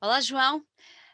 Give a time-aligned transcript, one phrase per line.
[0.00, 0.64] Olá, João.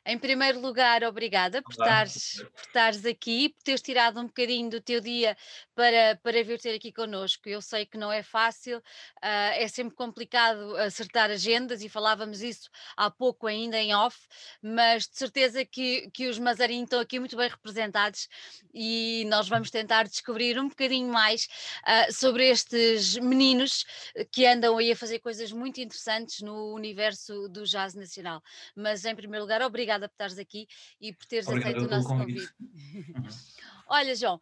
[0.04, 4.80] Em primeiro lugar, obrigada por estares, por estares aqui, por teres tirado um bocadinho do
[4.80, 5.36] teu dia
[5.76, 7.48] para, para vir ter aqui connosco.
[7.48, 8.82] Eu sei que não é fácil,
[9.22, 14.18] ah, é sempre complicado acertar agendas e falávamos isso há pouco ainda em off,
[14.60, 18.28] mas de certeza que, que os Mazarin estão aqui muito bem representados
[18.74, 21.46] e nós vamos tentar descobrir um bocadinho mais
[21.84, 23.84] ah, sobre estes meninos
[24.32, 28.42] que andam aí a fazer coisas muito interessantes no universo do jazz nacional.
[28.74, 30.66] Mas em primeiro lugar, obrigada obrigada por estares aqui
[31.00, 32.52] e por teres obrigado aceito o nosso convite.
[32.58, 33.12] convite.
[33.12, 33.28] Uhum.
[33.88, 34.40] Olha, João,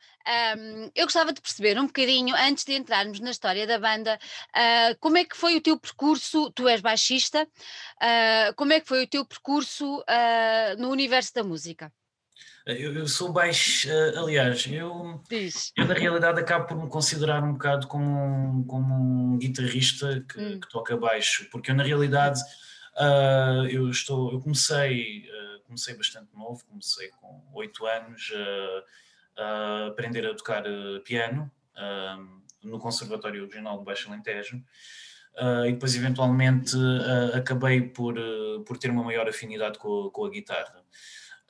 [0.57, 4.19] hum, eu gostava de perceber um bocadinho, antes de entrarmos na história da banda,
[4.55, 6.51] ah, como é que foi o teu percurso?
[6.53, 7.49] Tu és baixista,
[8.01, 11.93] ah, como é que foi o teu percurso, ah, no universo da música?
[12.67, 15.21] Eu, eu sou baixo, eh, aliás, eu,
[15.77, 18.95] eu na realidade acabo por me considerar um bocado como um, como
[19.35, 22.41] um guitarrista que, Hum, que toca baixo, porque eu na realidade
[22.97, 28.85] ah, eu estou, eu comecei, ah, comecei bastante novo, comecei com oito anos ah,
[29.39, 31.51] a aprender a tocar ah, piano
[32.63, 34.63] no Conservatório Regional do Baixo Alentejo.
[35.67, 36.77] E depois eventualmente
[37.33, 38.15] acabei por,
[38.67, 40.85] por ter uma maior afinidade com a, com a guitarra.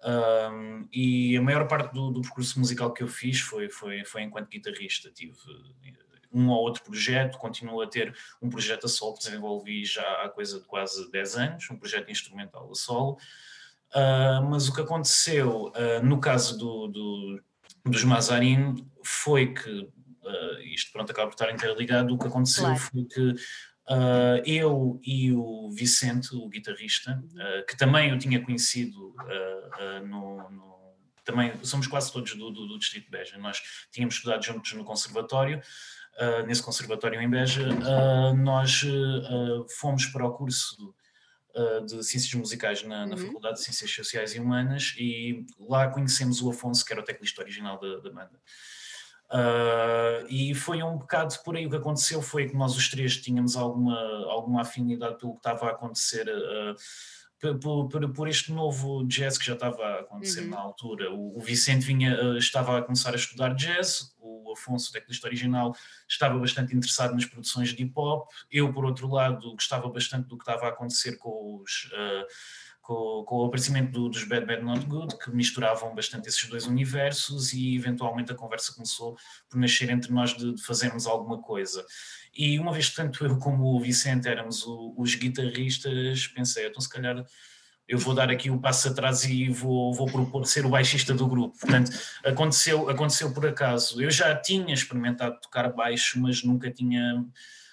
[0.03, 4.23] Um, e a maior parte do, do percurso musical que eu fiz foi, foi, foi
[4.23, 5.11] enquanto guitarrista.
[5.11, 5.35] Tive
[6.33, 10.29] um ou outro projeto, continuo a ter um projeto a solo que desenvolvi já há
[10.29, 13.19] coisa de quase 10 anos, um projeto instrumental a solo.
[13.91, 17.43] Uh, mas o que aconteceu uh, no caso do, do,
[17.85, 22.79] dos Mazarin foi que, uh, isto pronto acaba por estar interligado, o que aconteceu claro.
[22.79, 23.35] foi que
[24.47, 27.21] eu e o Vicente, o guitarrista,
[27.69, 29.17] que também eu tinha conhecido
[30.07, 33.37] no, no, Também somos quase todos do, do, do, Distrito de Beja.
[33.37, 35.61] Nós tínhamos estudado juntos no Conservatório,
[36.47, 37.67] nesse Conservatório em Beja.
[38.37, 38.83] nós
[39.79, 40.95] fomos para o curso
[41.87, 43.27] de Ciências Musicais na, na, Uhum.
[43.27, 47.43] Faculdade de Ciências Sociais e Humanas e lá conhecemos o Afonso, que era o teclista
[47.43, 48.39] original da, da banda.
[49.33, 53.17] Uh, e foi um bocado por aí o que aconteceu foi que nós os três
[53.17, 53.97] tínhamos alguma,
[54.29, 56.75] alguma afinidade pelo que estava a acontecer uh,
[57.61, 60.51] por, por, por, este novo jazz que já estava a acontecer Uhum.
[60.51, 61.13] na altura.
[61.13, 65.27] O, o Vicente vinha, uh, estava a começar a estudar jazz, o Afonso, o teclista
[65.27, 65.75] original,
[66.09, 68.29] estava bastante interessado nas produções de hip hop.
[68.51, 71.91] Eu, por outro lado, gostava bastante do que estava a acontecer com os
[72.91, 76.67] com, com, o aparecimento do, dos Bad Bad Not Good, que misturavam bastante esses dois
[76.67, 79.17] universos e eventualmente a conversa começou
[79.49, 81.87] por nascer entre nós de, de fazermos alguma coisa.
[82.35, 86.81] E uma vez que tanto eu como o Vicente éramos o, os guitarristas, pensei, então
[86.81, 87.25] se calhar
[87.91, 91.13] eu vou dar aqui o um passo atrás e vou, vou propor ser o baixista
[91.13, 91.59] do grupo.
[91.59, 91.91] Portanto,
[92.25, 94.01] aconteceu, aconteceu por acaso.
[94.01, 97.25] Eu já tinha experimentado tocar baixo, mas nunca tinha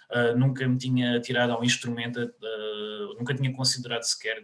[0.09, 4.41] Uh, nunca me tinha tirado ao instrumento, uh, nunca tinha considerado sequer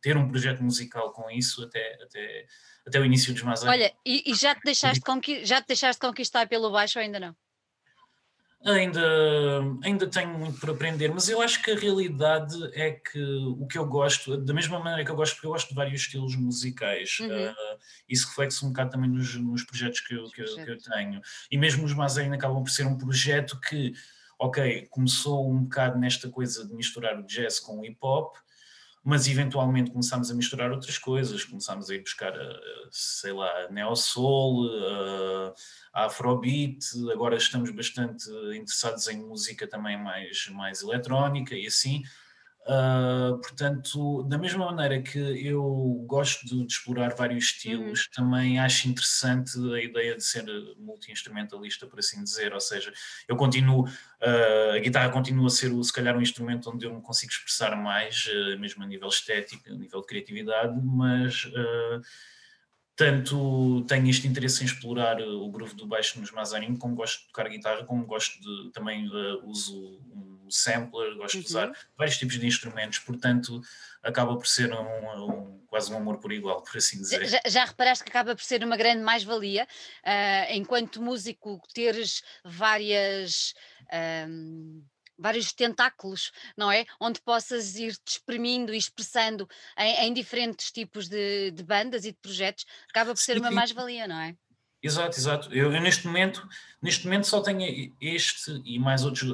[0.00, 2.46] ter um projeto musical com isso até, até,
[2.86, 6.00] até o início dos mais Olha, e, e, já, te deixaste conqui- já te deixaste
[6.00, 7.36] conquistar pelo baixo ou ainda não?
[8.64, 9.00] Ainda,
[9.82, 13.20] ainda tenho muito por aprender, mas eu acho que a realidade é que
[13.58, 16.00] o que eu gosto, da mesma maneira que eu gosto, porque eu gosto de vários
[16.00, 17.50] estilos musicais, Uhum.
[17.50, 17.78] uh,
[18.08, 21.20] isso reflete-se um bocado também nos, nos projetos que eu, que, eu, que eu tenho.
[21.50, 23.92] E mesmo os mais ainda acabam por ser um projeto que
[24.38, 28.34] ok, começou um bocado nesta coisa de misturar o jazz com o hip hop,
[29.04, 33.96] mas eventualmente começámos a misturar outras coisas, começámos a ir buscar, eh, sei lá, neo
[33.96, 35.52] soul, uh,
[35.92, 36.78] afrobeat,
[37.12, 42.02] agora estamos bastante interessados em música também mais, mais eletrónica e assim.
[42.64, 48.12] Uh, portanto, da mesma maneira que eu gosto de, de explorar vários estilos, uhum.
[48.14, 50.44] também acho interessante a ideia de ser
[50.78, 52.92] multi-instrumentalista, por assim dizer, ou seja,
[53.26, 57.02] eu continuo, uh, a guitarra continua a ser, se calhar, um instrumento onde eu me
[57.02, 61.50] consigo expressar mais, uh, mesmo a nível estético, a nível de criatividade, mas
[62.94, 67.26] tanto tenho este interesse em explorar o groove do baixo nos Mazarin, como gosto de
[67.28, 69.10] tocar guitarra, como gosto de, também
[69.42, 71.40] uso um sampler, gosto Uhum.
[71.42, 73.60] de usar vários tipos de instrumentos, portanto
[74.02, 77.26] acaba por ser um, um- quase um amor por igual, por assim dizer.
[77.26, 79.66] Já, já reparaste que acaba por ser uma grande mais-valia,
[80.04, 83.54] ah, enquanto músico, teres várias.
[83.90, 84.82] ahm,
[85.18, 86.84] Vários tentáculos, não é?
[86.98, 89.46] Onde possas ir te exprimindo e expressando
[89.78, 93.50] em, em diferentes tipos de, de bandas e de projetos, acaba por ser Sim, uma
[93.52, 94.34] mais-valia, não é?
[94.82, 95.54] Exato, exato.
[95.54, 96.46] Eu, eu neste momento,
[96.80, 99.30] neste momento só tenho este e mais outros,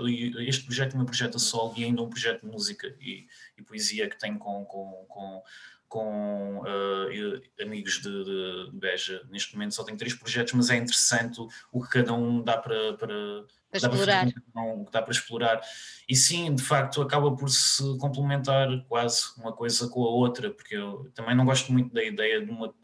[0.46, 3.62] este projeto, o meu projeto a solo e ainda um projeto de música e, e
[3.62, 5.42] poesia que tenho com, com, com,
[5.88, 9.26] com eh, amigos de, de Beja.
[9.30, 12.58] Neste momento só tenho três projetos, mas é interessante o, o que cada um dá
[12.58, 14.28] para, para, para explorar.
[14.54, 15.60] Não, dá para explorar.
[16.08, 20.76] E sim, de facto, acaba por se complementar quase uma coisa com a outra, porque
[20.76, 22.74] eu também não gosto muito da ideia de uma.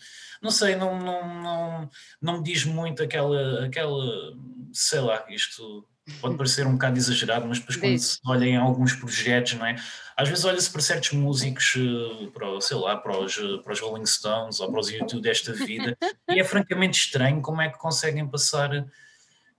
[0.43, 1.91] Não sei, não, não, não,
[2.21, 4.35] não me diz muito aquela, aquela.
[4.73, 5.87] Sei lá, isto
[6.21, 9.77] pode parecer um bocado exagerado, mas depois quando se olha em alguns projetos, não é?
[10.17, 13.81] Às vezes olha-se para certos músicos, eh, para, sei lá, para os, eh, para os
[13.81, 15.97] Rolling Stones ou para os YouTube desta vida,
[16.29, 18.87] e é francamente estranho como é que conseguem passar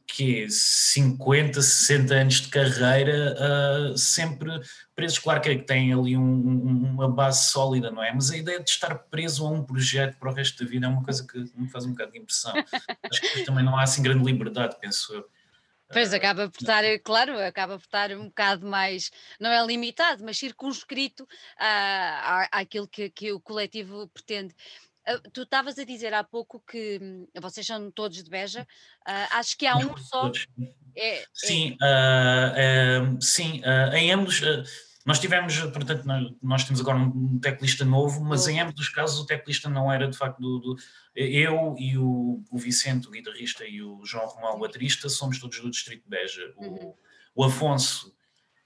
[0.07, 4.50] que 50, 60 anos de carreira uh, sempre
[4.96, 8.13] presos, claro que têm ali um, um, uma base sólida, não é?
[8.13, 10.90] Mas a ideia de estar preso a um projeto para o resto da vida é
[10.90, 12.54] uma coisa que me faz um bocado de impressão.
[13.12, 15.30] Acho que também não há assim grande liberdade, penso eu.
[15.92, 20.38] Pois acaba por estar, claro, acaba por estar um bocado mais, não é limitado, mas
[20.38, 21.28] circunscrito
[21.58, 24.54] à, à, àquilo que, que o coletivo pretende.
[25.07, 29.28] Uh, tu estavas a dizer há pouco que hum, vocês são todos de Beja, uh,
[29.38, 30.31] acho que há um só.
[30.96, 33.00] É, é sim, é...
[33.00, 33.62] Uh, sim
[33.94, 34.42] em ambos.
[35.06, 36.04] nós tivemos, portanto,
[36.42, 40.07] nós temos agora um teclista novo, mas em ambos os casos o teclista não era
[40.07, 40.60] de facto do.
[40.60, 40.75] do
[41.16, 45.60] eu e o, o, Vicente, o guitarrista, e o João Romão, o baterista, somos todos
[45.60, 46.54] do Distrito de Beja.
[46.58, 46.94] O, uhum.
[47.36, 48.15] o Afonso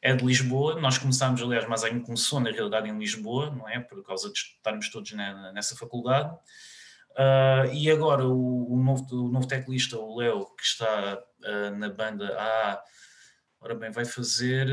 [0.01, 0.79] é de Lisboa.
[0.79, 3.79] Nós começámos, aliás, mas ainda começou na realidade em Lisboa, não é?
[3.79, 6.33] Por causa de estarmos todos nessa faculdade.
[7.11, 11.89] Uh, e agora o, o, novo, o novo teclista, o Leo, que está uh, na
[11.89, 12.81] banda há,
[13.59, 14.67] ora bem, vai fazer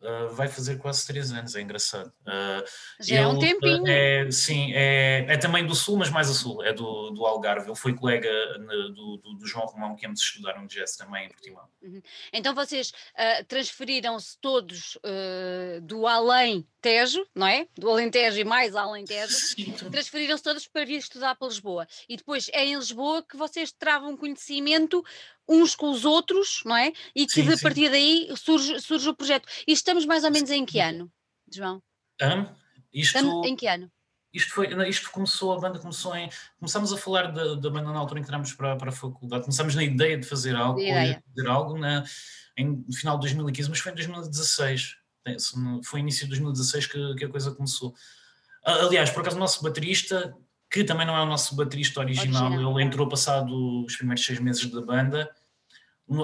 [0.00, 2.12] Uh, vai fazer quase três anos, é engraçado.
[2.20, 2.64] Uh,
[3.00, 3.82] Já é um tempinho.
[3.88, 7.66] É, sim, é, é também do Sul, mas mais a Sul, é do, do Algarve.
[7.66, 8.30] Ele foi colega
[8.94, 11.64] do, do, do, João Romão, que ambos estudaram jazz também em Portimão.
[11.82, 12.00] Uhum.
[12.32, 14.96] Então vocês uh, transferiram-se todos
[15.82, 17.66] do além Tejo, não é?
[17.76, 19.36] Do Alentejo e mais Alentejo,
[19.90, 21.86] transferiram-se todos para vir estudar para Lisboa.
[22.08, 25.04] E depois é em Lisboa que vocês travam conhecimento
[25.48, 26.92] uns com os outros, não é?
[27.14, 27.90] E que sim, a partir sim.
[27.90, 29.48] daí surge, surge o projeto.
[29.66, 31.10] E estamos mais ou menos em que ano,
[31.52, 31.82] João?
[32.22, 32.42] Um,
[32.92, 33.90] isto, estamos em que ano?
[34.32, 36.28] Isto, foi, isto começou, a banda começou em.
[36.58, 39.44] Começámos a falar da, da banda na altura em que entramos para, para a faculdade.
[39.44, 42.04] Começámos na ideia de fazer algo, de fazer algo na,
[42.56, 44.96] em, no final de 2015, mas foi em 2016
[45.84, 47.94] foi início de 2016 que, que a coisa começou.
[48.64, 50.34] Aliás, por acaso, o nosso baterista,
[50.70, 52.72] que também não é o nosso baterista original, original.
[52.72, 55.30] ele entrou passado os primeiros seis meses da banda.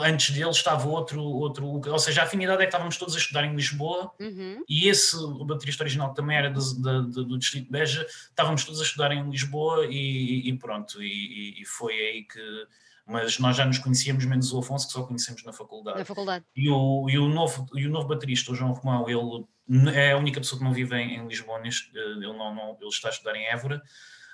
[0.02, 3.44] Antes dele estava outro, outro, ou seja, a afinidade é que estávamos todos a estudar
[3.44, 4.64] em Lisboa uhum.
[4.66, 8.64] e esse, o baterista original que também era do, do, do Distrito de Beja, estávamos
[8.64, 12.66] todos a estudar em Lisboa e, e pronto, e, e foi aí que,
[13.06, 15.98] mas nós já nos conhecíamos, menos o Afonso, que só conhecemos na faculdade.
[15.98, 16.44] Na faculdade.
[16.56, 20.16] E o, e o, novo, e o novo baterista, o João Romão, ele é a
[20.16, 23.10] única pessoa que não vive em, em Lisboa, neste, ele, não, não, ele está a
[23.10, 23.82] estudar em Évora,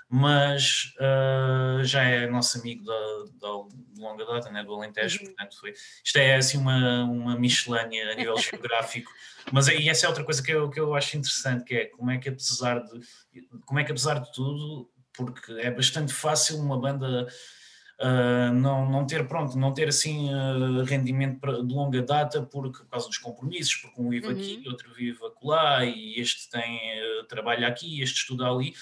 [0.09, 2.95] mas uh, já é nosso amigo da,
[3.41, 5.27] da, de longa data, né, do Alentejo, uhum.
[5.27, 5.73] portanto foi,
[6.05, 9.11] isto é assim uma, uma miscelânea a nível geográfico,
[9.53, 12.11] mas e essa é outra coisa que eu, que eu acho interessante, que é como
[12.11, 13.01] é que apesar de,
[13.65, 17.29] como é que apesar de tudo, porque é bastante fácil uma banda
[18.01, 22.87] uh, não, não ter, pronto, não ter assim uh, rendimento de longa data por, por
[22.87, 24.33] causa dos compromissos, porque um vive uhum.
[24.33, 26.79] aqui, outro vive acolá, e este tem,
[27.21, 28.75] uh, trabalha aqui, este estuda ali,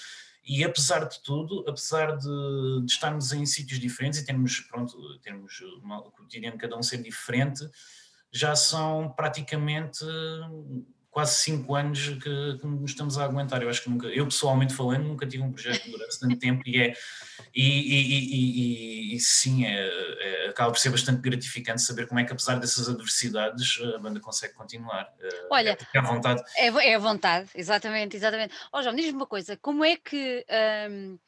[0.45, 5.59] e apesar de tudo, apesar de, de estarmos em sítios diferentes e termos, pronto, termos
[5.83, 7.69] uma, o cotidiano de cada um ser diferente,
[8.31, 10.03] já são praticamente
[11.19, 13.61] quase cinco anos que, que, nos estamos a aguentar.
[13.61, 16.63] Eu acho que nunca, eu pessoalmente falando, nunca tive um projeto que durasse tanto tempo
[16.65, 16.93] e é
[17.53, 22.23] e, e, e, e sim, é, é, acaba por ser bastante gratificante saber como é
[22.23, 25.11] que apesar dessas adversidades a banda consegue continuar.
[25.19, 26.41] Eh, Olha, é, é à vontade.
[26.55, 28.53] É, é à vontade, exatamente, exatamente.
[28.71, 30.45] Ó oh, João, diz-me uma coisa, como é que
[30.89, 31.19] um,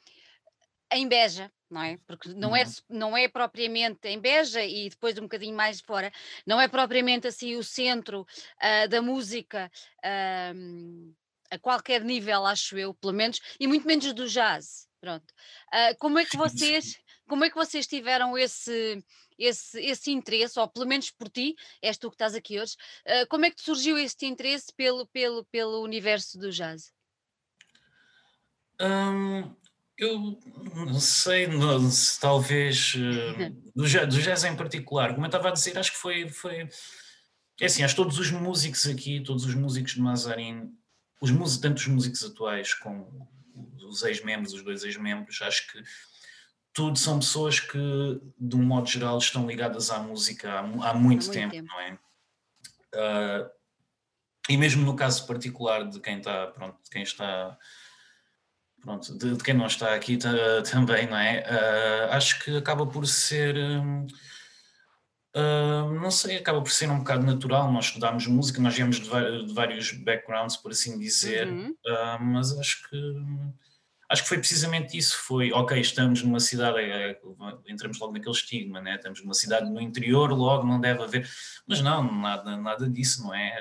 [0.94, 1.98] em Beja, não é?
[2.06, 2.72] Porque não, é, uhum.
[2.90, 6.12] não é propriamente em Beja e depois um bocadinho mais fora,
[6.46, 11.16] não é propriamente assim o centro uh, da música uh,
[11.50, 14.88] a qualquer nível, acho eu, pelo menos, e muito menos do jazz.
[15.00, 15.34] Pronto.
[15.74, 19.04] Uh, como é que vocês, como é que vocês tiveram esse,
[19.38, 22.76] esse, esse interesse, ou pelo menos por ti, és tu que estás aqui hoje,
[23.08, 26.94] uh, como é que surgiu este interesse pelo, pelo, pelo universo do jazz?
[28.80, 29.56] Um,
[30.02, 30.40] eu
[30.76, 35.50] não sei, não, se talvez uh, do, jazz, do jazz em particular, como eu estava
[35.50, 36.68] a dizer, acho que foi, foi
[37.60, 40.72] é assim, acho que todos os músicos aqui, todos os músicos de Mazarin,
[41.22, 43.30] os músicos, tanto os músicos atuais como
[43.88, 45.84] os ex-membros, os dois ex-membros, acho que
[46.74, 47.78] tudo são pessoas que,
[48.40, 51.68] de um modo geral, estão ligadas à música há, há, muito, há muito tempo, tempo,
[51.68, 52.00] não é?
[52.96, 53.50] Uh,
[54.50, 57.56] e mesmo no caso particular de quem está, pronto, de quem está
[58.82, 60.18] pronto, de, de, quem não está aqui
[60.70, 61.44] também, não é?
[61.44, 63.56] Uh, acho que acaba por ser.
[65.34, 67.72] Uh, não sei, acaba por ser um bocado natural.
[67.72, 72.58] Nós estudámos música, nós viemos de, de vários backgrounds, por assim dizer, Uhum, uh, mas
[72.58, 72.98] acho que
[74.12, 75.18] acho que foi precisamente isso.
[75.20, 77.20] Foi ok, estamos numa cidade, é, é,
[77.68, 78.96] entramos logo naquele estigma, né?
[78.96, 81.30] estamos numa cidade no interior, logo não deve haver,
[81.66, 83.56] mas não, nada, nada disso, não é?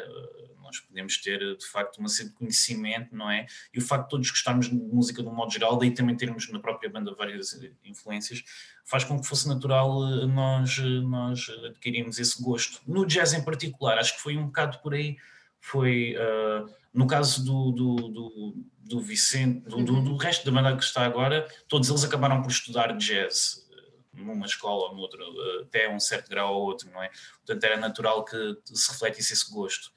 [0.70, 3.46] Nós podemos ter de facto uma sede de conhecimento, não é?
[3.74, 6.48] E o facto de todos gostarmos de música de um modo geral, daí também termos
[6.50, 8.42] na própria banda várias influências,
[8.84, 12.80] faz com que fosse natural eh, nós, eh, nós adquirirmos esse gosto.
[12.86, 15.16] No jazz em particular, acho que foi um bocado por aí,
[15.60, 20.16] foi uh, no caso do, do, do, do Vicente, do, do, do, uhum.
[20.16, 23.68] resto da banda que está agora, todos eles acabaram por estudar jazz
[24.12, 25.20] numa escola ou noutra,
[25.62, 27.10] até um certo grau ou outro, não é?
[27.44, 29.90] Portanto, era natural que se refletisse esse gosto.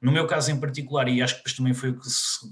[0.00, 2.46] No meu caso em particular, e acho que depois também foi o que, se,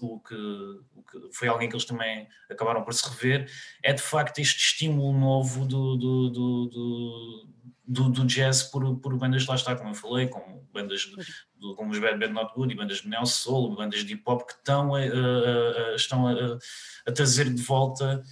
[0.00, 3.50] o, que, o que, foi alguém que eles também acabaram por se rever,
[3.82, 7.46] é de facto este estímulo novo do, do, do,
[7.86, 11.90] do, do jazz por, por bandas, lá está, como eu falei, como bandas de, como
[11.90, 14.52] os Bad Bad Not Good e bandas de neo soul, bandas de hip hop que
[14.52, 18.22] estão, a, a, a estão a, trazer de volta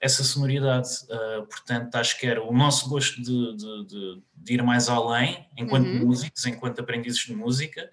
[0.00, 0.88] essa sonoridade.
[1.04, 5.46] Uh, portanto, acho que era o nosso gosto de, de, de, de ir mais além,
[5.56, 6.06] enquanto uhum.
[6.06, 7.90] músicos, enquanto aprendizes de música,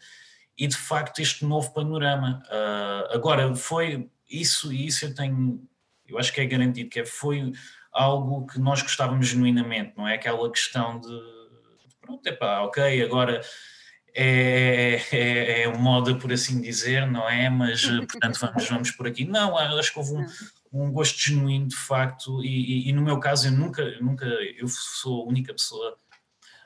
[0.57, 2.41] e de facto este novo panorama.
[2.47, 5.61] Uh, agora, foi isso e isso eu tenho,
[6.07, 7.51] eu acho que é garantido, que é, foi
[7.91, 11.37] algo que nós gostávamos genuinamente, não é aquela questão de
[12.01, 13.41] pronto, é pá, ok, agora
[14.15, 17.49] é, é, é moda por assim dizer, não é?
[17.49, 19.25] Mas portanto vamos, vamos por aqui.
[19.25, 20.25] Não, acho que houve um,
[20.71, 24.67] um gosto genuíno de facto, e, e, e, no meu caso eu nunca, nunca eu
[24.67, 25.97] sou a única pessoa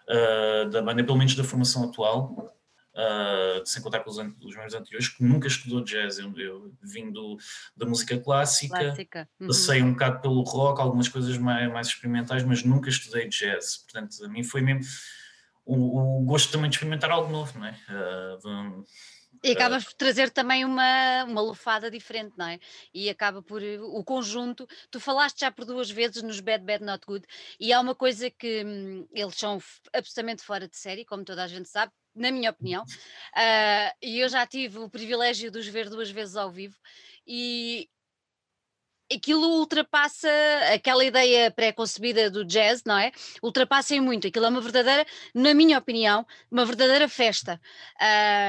[0.09, 2.53] uh, da banda, pelo menos da formação atual,
[2.95, 6.19] uh, sem contar com os, os membros anteriores, que nunca estudou jazz.
[6.19, 7.37] Eu, eu vim do,
[7.75, 9.29] da música clássica, clássica.
[9.39, 9.47] Uhum.
[9.47, 13.77] passei um bocado pelo rock, algumas coisas mais, mais experimentais, mas nunca estudei jazz.
[13.77, 14.81] Portanto, a mim foi mesmo
[15.65, 17.77] o, o gosto também de experimentar algo novo, não é?
[17.89, 18.83] Uh,
[19.43, 22.59] e acabas por trazer também uma, uma lufada diferente, não é?
[22.93, 24.67] E acaba por o conjunto.
[24.89, 27.25] Tu falaste já por duas vezes nos Bad Bad Not Good,
[27.59, 29.59] e há uma coisa que hum, eles são
[29.93, 34.29] absolutamente fora de série, como toda a gente sabe, na minha opinião, uh, e eu
[34.29, 36.77] já tive o privilégio de os ver duas vezes ao vivo,
[37.25, 37.89] e
[39.13, 40.29] aquilo ultrapassa
[40.73, 43.11] aquela ideia pré-concebida do jazz, não é?
[43.41, 44.27] Ultrapassa muito.
[44.27, 47.59] Aquilo é uma verdadeira, na minha opinião, uma verdadeira festa.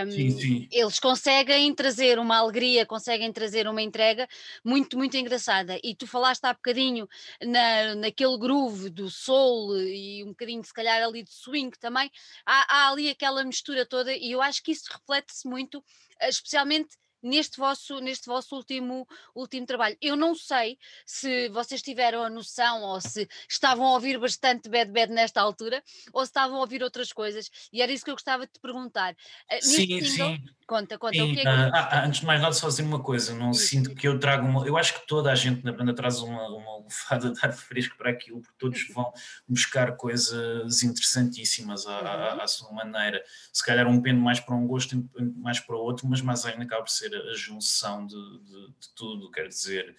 [0.06, 0.68] Um, sim, sim.
[0.70, 4.28] Eles conseguem trazer uma alegria, conseguem trazer uma entrega
[4.64, 5.78] muito, muito engraçada.
[5.82, 7.08] E tu falaste há bocadinho
[7.42, 12.10] na, naquele groove do soul e um bocadinho, se calhar, ali de swing também.
[12.46, 15.82] Há, há ali aquela mistura toda e eu acho que isso reflete-se muito,
[16.22, 19.96] especialmente neste vosso, neste vosso último, último trabalho.
[20.00, 24.90] Eu não sei se vocês tiveram a noção ou se estavam a ouvir bastante Bad
[24.90, 28.14] Bad nesta altura ou se estavam a ouvir outras coisas, e era isso que eu
[28.14, 29.14] gostava de te perguntar.
[29.48, 30.44] Eh, sim, single, sim.
[30.72, 31.14] Conta, conta.
[31.14, 31.48] Sim, o que é que...
[31.48, 33.66] Uh, antes de mais nada, só dizer uma coisa, não Isso.
[33.66, 34.66] sinto que eu trago uma.
[34.66, 37.96] Eu acho que toda a gente na banda traz uma, uma lufada de ar fresco
[37.98, 39.12] para aquilo, porque todos vão
[39.46, 42.40] buscar coisas interessantíssimas à, à, uhum.
[42.40, 43.22] à, sua maneira.
[43.52, 44.96] Se calhar um pende mais para um gosto,
[45.36, 48.88] mais para o outro, mas mais ainda acaba por ser a junção de, de, de
[48.94, 49.94] tudo, quer dizer.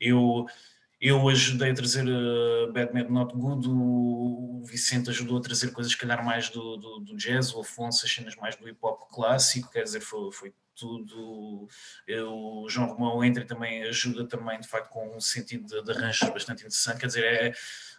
[0.00, 0.46] Eu
[1.00, 5.92] eu ajudei a trazer uh, Bad Man Not Good, o Vicente ajudou a trazer coisas,
[5.92, 9.08] se calhar, mais do, do, do, jazz, o Afonso, as cenas mais do hip hop
[9.12, 11.68] clássico, quer dizer, foi, foi tudo.
[12.06, 15.92] Eu, o João Romão entra também ajuda também, de facto, com um sentido de, de
[15.92, 17.52] arranjos bastante interessante, quer dizer, é.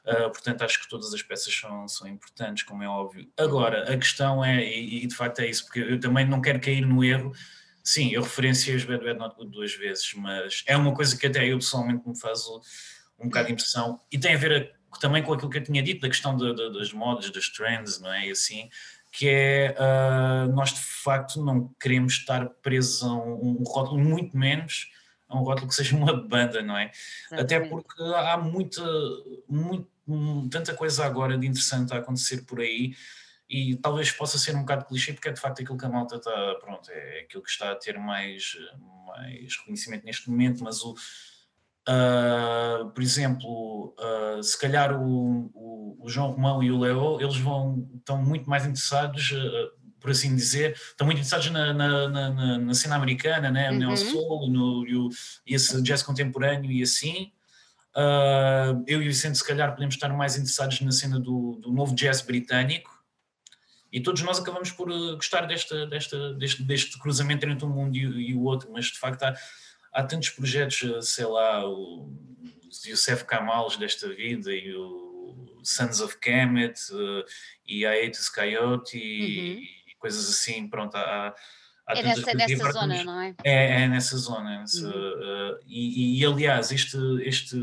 [0.05, 3.29] Uh, portanto, acho que todas as peças são, são importantes, como é óbvio.
[3.37, 6.59] Agora, a questão é, e, e de facto é isso, porque eu também não quero
[6.59, 7.33] cair no erro
[7.83, 11.27] Sim, eu referenciei os Bad Bad Not Good duas vezes, mas é uma coisa que
[11.27, 12.41] até eu pessoalmente me faz
[13.19, 16.01] um bocado de impressão e tem a ver também com aquilo que eu tinha dito
[16.01, 18.27] da questão de, de, das modas, das trends, não é?
[18.27, 18.69] E assim,
[19.12, 24.38] que é uh, nós de facto não queremos estar presos a um, um, rótulo, muito
[24.38, 24.88] menos
[25.27, 26.91] a um rótulo que seja uma banda, não é?
[27.31, 27.53] Exatamente.
[27.55, 28.81] Até porque há muita,
[29.48, 29.88] muito,
[30.50, 32.95] tanta coisa agora de interessante a acontecer por aí
[33.49, 36.17] e talvez possa ser um bocado clichê, porque é de facto aquilo que a malta
[36.17, 38.55] está, pronto, é aquilo que está a ter mais,
[39.07, 40.93] mais reconhecimento neste momento, mas o,
[41.89, 47.37] uh, por exemplo, uh, se calhar o, o, o, João Romão e o Leo, eles
[47.37, 52.57] vão, estão muito mais interessados, uh, por assim dizer, estão muito interessados na, na, na,
[52.59, 53.71] na cena americana, né?
[53.71, 53.97] no uhum.
[53.97, 55.09] soul, no, no,
[55.45, 57.33] esse jazz contemporâneo e assim,
[58.87, 61.93] eu e o Vicente, se calhar, podemos estar mais interessados na cena do, do novo
[61.95, 62.98] jazz britânico,
[63.91, 67.96] e todos nós acabamos por eh, gostar desta, desta, deste, deste cruzamento entre um mundo
[67.98, 69.36] e, e, o outro, mas de facto há,
[69.93, 72.12] há tantos projetos, eh, sei lá, o,
[72.86, 77.25] Youssef Kamals desta vida e o Sons of Kemet uh,
[77.67, 79.63] e Hiatus Coyote e, Uhum.
[79.91, 81.34] e coisas assim, pronto, há,
[81.88, 83.36] há É nessa, nessa zona, não é?
[83.43, 84.60] é, é nessa zona.
[84.62, 85.53] nessa, Uhum.
[85.53, 87.60] uh, e, e, aliás, este, este,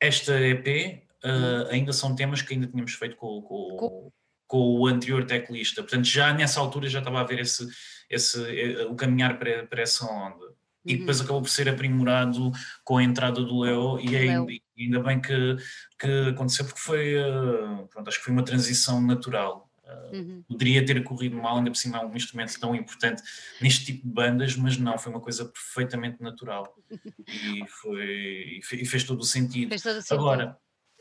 [0.00, 1.68] esta EP uh, Uhum.
[1.70, 4.12] ainda são temas que ainda tínhamos feito com, com, Com-
[4.46, 5.82] com o anterior teclista.
[5.82, 7.66] Portanto, já nessa altura já estava a ver esse,
[8.08, 10.44] esse, eh, o caminhar para, para essa onda.
[10.84, 10.98] E Uhum.
[11.00, 12.52] depois acabou por ser aprimorado
[12.84, 15.56] com a entrada do Leo, e ainda, ainda bem que,
[15.98, 19.68] que aconteceu, porque foi, uh, pronto, acho que foi uma transição natural.
[19.82, 20.42] Uh, Uhum.
[20.48, 23.22] poderia ter corrido mal, ainda por cima é um instrumento tão importante
[23.60, 26.76] neste tipo de bandas, mas não, foi uma coisa perfeitamente natural
[27.28, 29.68] e, foi, e fe- fez todo o sentido.
[29.68, 30.18] Fez todo o sentido.
[30.20, 30.56] Agora,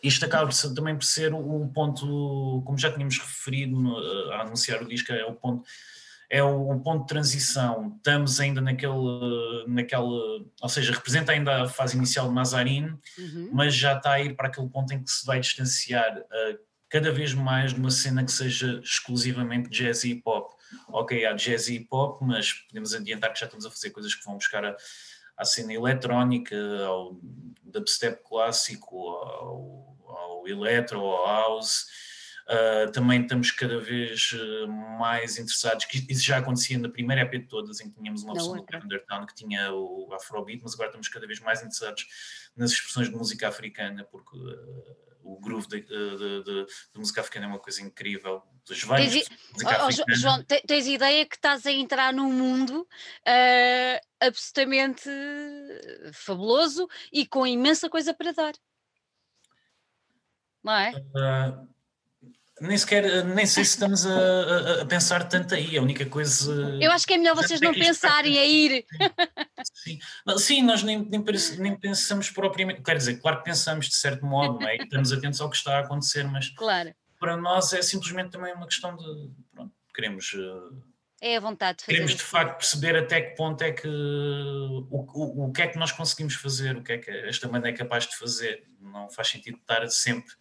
[0.07, 3.97] isto acaba também por ser o ponto, como já tínhamos referido no-
[4.33, 5.63] a anunciar o disco, é o ponto,
[6.29, 7.93] é o, ponto de transição.
[7.97, 10.01] Estamos ainda naquele, naquele,
[10.61, 13.49] ou seja, representa ainda a fase inicial de Mazarin, Uhum.
[13.53, 16.59] mas já está a ir para aquele ponto em que se vai distanciar uh,
[16.89, 20.51] cada vez mais numa cena que seja exclusivamente jazz e hip hop.
[20.89, 24.13] Ok, há jazz e hip hop, mas podemos adiantar que já estamos a fazer coisas
[24.15, 24.75] que vão buscar a,
[25.37, 27.19] à cena eletrónica, ao
[27.63, 29.94] dubstep clássico, ao,
[30.51, 31.85] ao electro, ao house.
[32.47, 34.67] Uh, também estamos cada vez uh,
[34.99, 38.33] mais interessados, que isso já acontecia na primeira EP de todas, em que tínhamos uma
[38.33, 38.83] versão do.
[38.83, 42.05] Undertown que tinha o Afrobeat, mas agora estamos cada vez mais interessados
[42.55, 46.65] nas expressões de música africana, porque uh, o groove de, de- de- de-
[46.99, 48.43] música africana é uma coisa incrível.
[48.63, 49.29] Dos vários Tens
[49.65, 50.13] Oh, oh.
[50.13, 52.87] João, te- tens ideia que estás a entrar num mundo
[53.25, 55.09] ah, absolutamente
[56.13, 58.53] fabuloso e com imensa coisa para dar.
[60.65, 60.91] Não é?
[60.91, 61.67] Uh,
[62.59, 66.51] nem sequer, nem sei se estamos a, a- pensar tanto aí, a única coisa...
[66.81, 68.83] Eu acho que é melhor vocês sei não pensarem a ir.
[69.73, 69.99] Sim,
[70.37, 71.23] sim, nós nem, nem,
[71.59, 74.77] nem pensamos propriamente, quer dizer, claro que pensamos de certo modo, é?
[74.77, 78.65] Estamos atentos ao que está a acontecer, mas Claro, para nós é simplesmente também uma
[78.65, 80.81] questão de, pronto, queremos, uh,
[81.21, 84.87] é a vontade de fazer queremos de facto perceber até que ponto é que, o,
[84.89, 87.73] o, o que é que nós conseguimos fazer, o que é que esta banda é
[87.73, 90.33] capaz de fazer, não faz sentido estar sempre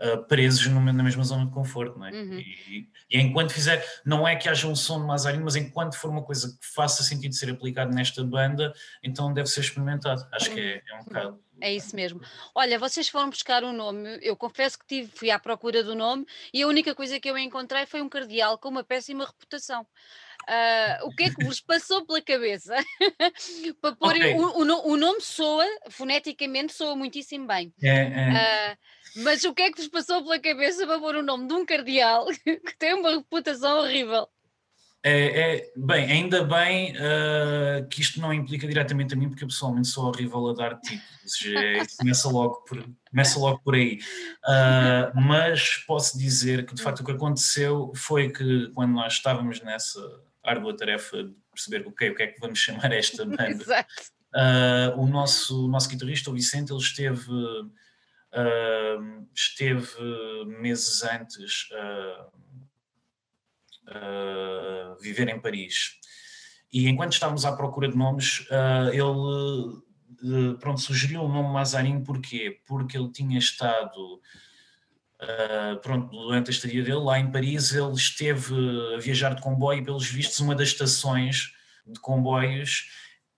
[0.00, 2.10] uh, presos numa- na mesma zona de conforto, não é?
[2.12, 2.38] Uhum.
[2.38, 6.10] E, e enquanto fizer, não é que haja um som de Mazarinho, mas enquanto for
[6.10, 10.26] uma coisa que faça sentido ser aplicado nesta banda, então deve ser experimentado.
[10.32, 11.44] Acho que é, é um bocado.
[11.60, 12.20] É isso mesmo.
[12.54, 14.18] Olha, vocês foram buscar um nome.
[14.20, 17.38] Eu confesso que tive, fui à procura do nome e a única coisa que eu
[17.38, 19.86] encontrei foi um cardeal com uma péssima reputação.
[20.48, 22.74] Ah, o que é que vos passou pela cabeça
[23.80, 24.34] para pôr Ok.
[24.34, 27.72] o, o o nome soa, foneticamente soa muitíssimo bem.
[27.82, 28.30] É, é.
[28.30, 28.78] Ah,
[29.16, 31.64] mas o que é que vos passou pela cabeça para pôr o nome de um
[31.64, 34.28] cardeal que tem uma reputação horrível?
[35.06, 39.48] É, é- bem, ainda bem uh, que isto não implica diretamente a mim, porque eu
[39.48, 41.44] pessoalmente sou horrível a dar títulos.
[41.44, 43.98] É, isso começa, logo por, começa logo por aí.
[44.46, 49.60] Uh, mas posso dizer que, de facto, o que aconteceu foi que, quando nós estávamos
[49.60, 50.00] nessa
[50.42, 53.86] árdua tarefa de perceber okay, o que é que vamos chamar esta banda.
[54.34, 57.30] Uh, o, nosso, o nosso guitarrista, o Vicente, ele esteve,
[59.34, 59.88] esteve
[60.58, 61.68] meses antes
[63.88, 65.98] a viver em Paris.
[66.72, 68.46] E enquanto estávamos à procura de nomes,
[68.92, 69.82] ele
[70.24, 72.60] uh, pronto, sugeriu o nome Mazarin, porquê?
[72.66, 74.20] Porque ele tinha estado,
[75.20, 78.54] uh, pronto, durante a estadia dele lá em Paris, ele esteve
[78.96, 81.52] a viajar de comboio e, pelos vistos, uma das estações
[81.86, 82.90] de comboios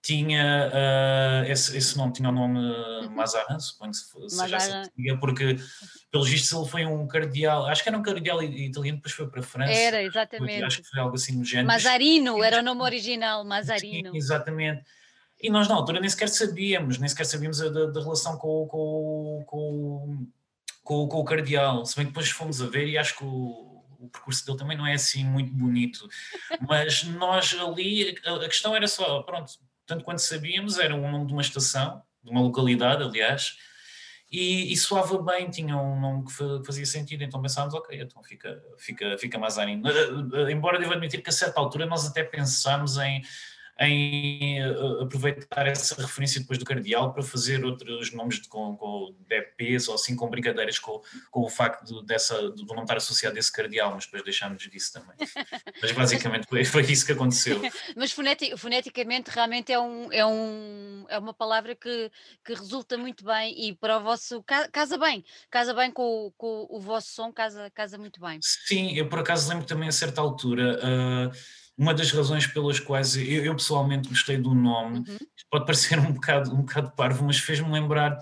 [0.07, 4.89] tinha uh, esse, esse nome, tinha o nome uh, Mazarin, suponho que se- seja assim
[4.95, 5.57] que porque
[6.09, 9.41] pelos vistos ele foi um cardeal, acho que era um cardeal italiano, depois foi para
[9.41, 9.73] a França.
[9.73, 10.63] Era, exatamente.
[10.63, 11.67] Acho que foi algo assim no género.
[11.67, 14.15] Mazarino era o nome original, Sim, Mazarino.
[14.15, 14.81] exatamente.
[15.41, 18.47] E nós na altura nem sequer sabíamos, nem sequer sabíamos a- da, da relação com,
[18.63, 20.27] o- com, com,
[20.83, 21.85] com, com o cardeal.
[21.85, 24.77] Se bem que depois fomos a ver e acho que o, o percurso dele também
[24.77, 26.07] não é assim muito bonito.
[26.65, 29.51] Mas nós ali, a, a questão era só, pronto,
[29.87, 33.57] tanto quanto sabíamos, era o nome de uma estação, de uma localidade, aliás,
[34.29, 37.99] e, e soava bem, tinha um nome que fa- que fazia sentido, então pensámos, ok,
[38.01, 39.37] então fica, fica, fica.
[39.37, 43.21] Eh, eh, Embora devo admitir que a certa altura nós até pensámos em,
[43.79, 49.15] em eh, aproveitar essa referência depois do Cardeal para fazer outros nomes de, com, com
[49.27, 52.97] de EPs ou assim, com brincadeiras com, com o facto de, dessa, de não estar
[52.97, 55.15] associado a esse Cardeal, mas depois deixámos disso também.
[55.81, 57.61] Mas basicamente foi, foi isso que aconteceu.
[57.95, 62.11] Mas foneti- foneticamente realmente é, um, é, um, é uma palavra que,
[62.43, 64.41] que resulta muito bem e para o vosso.
[64.43, 68.39] ca- Casa bem, casa bem com, o- com o vosso som, casa, casa muito bem.
[68.41, 71.31] Sim, eu por acaso lembro também a certa altura, ah,
[71.77, 75.03] uma das razões pelas quais eu, eu pessoalmente gostei do nome, Uhum.
[75.05, 78.17] isto pode parecer um bocado, um bocado parvo, mas fez-me lembrar,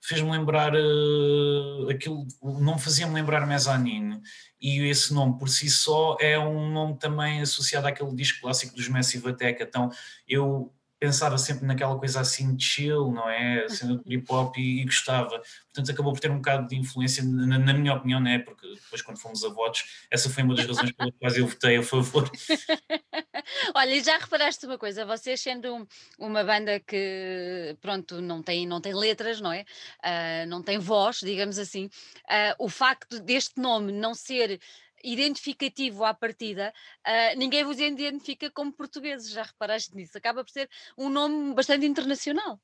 [0.00, 4.20] fez-me lembrar uh, aquilo, o nome fazia-me lembrar Mezzanine
[4.60, 8.88] e esse nome por si só é um nome também associado àquele disco clássico dos
[8.88, 9.90] Messi Vateca, então
[10.28, 13.64] eu pensava sempre naquela coisa assim de chill, não é?
[13.64, 15.42] A cena do hip hop e, e, gostava.
[15.64, 18.38] Portanto, acabou por ter um bocado de influência, na, na, minha opinião, não é?
[18.38, 21.76] Porque depois, quando fomos a votos, essa foi uma das razões pelas quais eu votei
[21.78, 22.30] a favor.
[23.74, 25.84] Olha, e já reparaste uma coisa, vocês sendo um,
[26.20, 29.64] uma banda que, pronto, não tem, não tem letras, não é?
[30.04, 34.60] Uh, não tem voz, digamos assim, uh, o facto deste nome não ser
[35.02, 36.72] identificativo à partida,
[37.06, 40.16] uh, ninguém vos identifica como portugueses, já reparaste nisso?
[40.16, 42.60] Acaba por ser um nome bastante internacional.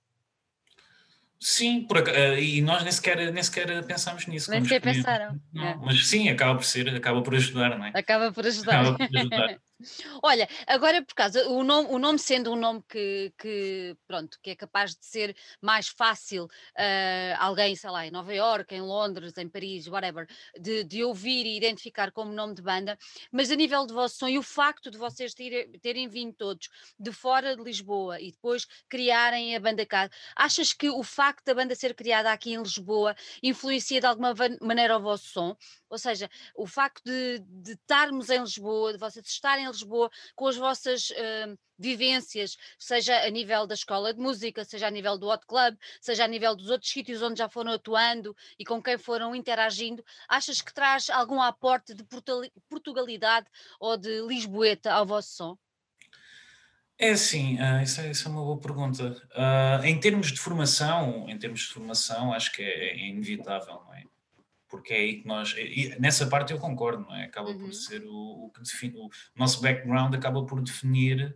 [1.40, 4.50] Sim, por, uh, e nós nem sequer, nem sequer pensamos nisso.
[4.50, 5.40] Nem sequer pensaram.
[5.52, 5.76] Não, é.
[5.76, 7.92] Mas sim, acaba por ser, acaba por ajudar, não é?
[7.94, 8.80] Acaba por ajudar.
[8.80, 9.60] Acaba por ajudar.
[10.24, 14.50] Olha, agora por causa, o nome, o nome sendo um nome que, que, pronto, que
[14.50, 19.32] é capaz de ser mais fácil uh, alguém, sei lá, em Nova Iorque, em Londres,
[19.38, 20.26] em Paris, whatever,
[20.60, 22.98] de, de, ouvir e identificar como nome de banda,
[23.30, 26.68] mas a nível de vosso som e o facto de vocês terem, terem vindo todos
[26.98, 31.54] de fora de Lisboa e depois criarem a banda cá, achas que o facto da
[31.54, 35.56] banda ser criada aqui em Lisboa influencia de alguma maneira o vosso som?
[35.88, 40.46] Ou seja, o facto de, de estarmos em Lisboa, de vocês estarem em Lisboa com
[40.46, 45.28] as vossas uh, vivências, seja a nível da escola de música, seja a nível do
[45.28, 48.98] hot club, seja a nível dos outros sítios onde já foram atuando e com quem
[48.98, 52.04] foram interagindo, achas que traz algum aporte de
[52.68, 53.46] Portugalidade
[53.78, 55.58] ou de Lisboeta ao vosso som?
[57.00, 59.10] É sim, isso, é, isso, é, uma boa pergunta.
[59.30, 63.94] Uh, em termos de formação, em termos de formação, acho que é, é inevitável, não
[63.94, 64.02] é?
[64.68, 65.54] Porque é aí que nós.
[65.98, 67.24] Nessa parte eu concordo, não é?
[67.24, 67.58] Acaba uhum.
[67.58, 68.98] por ser o, o que define.
[68.98, 71.34] O nosso background acaba por definir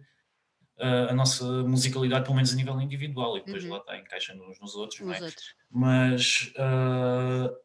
[0.78, 3.70] uh, a nossa musicalidade, pelo menos a nível individual, e depois uhum.
[3.70, 5.20] lá está, encaixa nos, nos outros, nos não é?
[5.22, 5.54] Outros.
[5.70, 6.52] Mas.
[6.56, 7.56] Uh,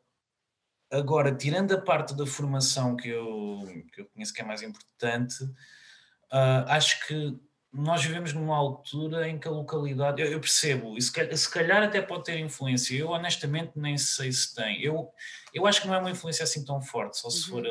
[0.89, 3.59] agora, tirando a parte da formação que eu,
[3.93, 7.37] que eu conheço que é mais importante, uh, acho que
[7.73, 11.51] nós vivemos numa altura em que a localidade, eu, eu percebo, e se calhar, se
[11.51, 14.81] calhar, até pode ter influência, eu honestamente nem sei se tem.
[14.81, 15.09] Eu,
[15.53, 17.63] eu acho que não é uma influência assim tão forte, só se uhum.
[17.63, 17.67] for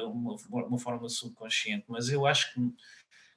[0.51, 2.61] uma, uma forma subconsciente, mas eu acho que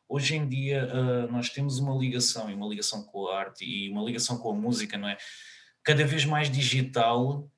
[0.07, 3.89] hoje em dia uh, nós temos uma ligação, e uma ligação com a arte e
[3.89, 5.17] uma ligação com a música, não é?
[5.83, 7.49] Cada vez mais digital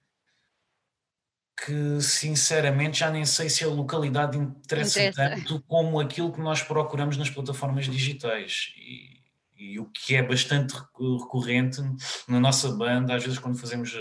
[1.57, 6.63] que sinceramente já nem sei se a localidade interessa, interessa, tanto como aquilo que nós
[6.63, 8.73] procuramos nas plataformas digitais.
[8.77, 9.21] E,
[9.57, 11.81] e, o que é bastante recorrente
[12.27, 13.93] na nossa banda, às vezes quando fazemos.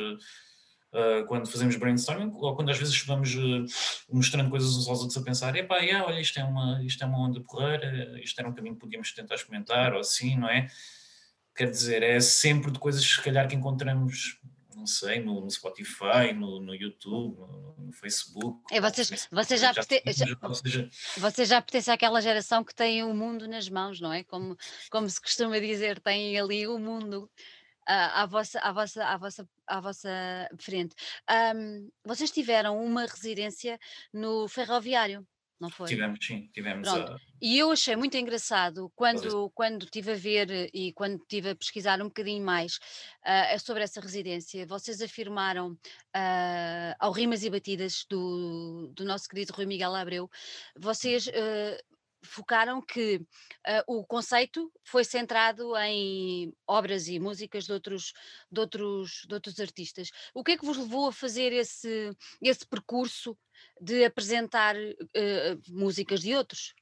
[0.93, 3.65] Uh, quando fazemos brainstorming, ou quando às vezes vamos uh,
[4.13, 7.07] mostrando coisas uns aos outros a pensar, epá, yeah, olha, isto é, uma, isto é
[7.07, 10.67] uma onda porreira, isto era um caminho que podíamos tentar experimentar, ou assim, não é?
[11.55, 14.41] Quer dizer, é sempre de coisas, se calhar, que encontramos
[14.81, 18.63] não sei, no, no Spotify, no, no YouTube, no, no, Facebook.
[18.73, 20.89] É, vocês, vocês, já, já, já,
[21.19, 24.25] vocês já pertencem àquela geração que tem o mundo nas mãos, não é?
[24.25, 24.57] Como,
[24.91, 27.31] como se costuma dizer, têm ali o mundo
[27.87, 30.95] à, à, vossa, à, vossa, à, vossa, à vossa frente.
[31.55, 33.79] Um, vocês tiveram uma residência
[34.13, 35.27] no ferroviário
[35.61, 35.87] não foi?
[35.89, 36.89] Tivemos, sim, tivemos.
[36.89, 37.17] A...
[37.41, 42.01] E eu achei muito engraçado quando, quando estive a ver e quando estive a pesquisar
[42.01, 48.91] um bocadinho mais uh, sobre essa residência, vocês afirmaram uh, ao Rimas e Batidas do,
[48.95, 50.31] do nosso querido Rui Miguel Abreu,
[50.79, 51.91] vocês uh,
[52.23, 58.13] focaram que uh, o conceito foi centrado em obras e músicas de outros,
[58.51, 60.11] de, outros, de outros artistas.
[60.35, 62.11] O que é que vos levou a fazer esse,
[62.43, 63.37] esse percurso
[63.81, 66.75] de apresentar uh, músicas de outros?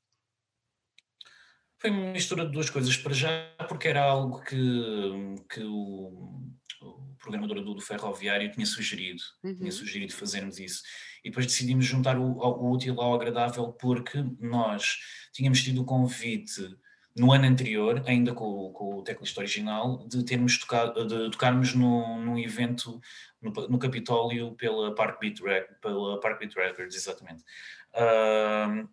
[1.81, 2.96] Foi uma mistura de duas coisas.
[2.96, 4.57] Para já, porque era algo que,
[5.48, 6.42] que o,
[6.82, 9.22] o programador do, do Ferroviário tinha sugerido.
[9.42, 9.54] Uhum.
[9.54, 10.82] Tinha sugerido fazermos isso.
[11.24, 14.98] E depois decidimos juntar o, o útil ao agradável porque nós
[15.32, 16.76] tínhamos tido o convite
[17.16, 22.18] no ano anterior, ainda com, com o teclista original, de termos tocado, de tocarmos no,
[22.20, 23.00] num evento
[23.42, 25.40] no, no Capitólio pela Park Beat,
[25.82, 27.42] pela Park Beat Records, exatamente.
[27.94, 28.88] Uh,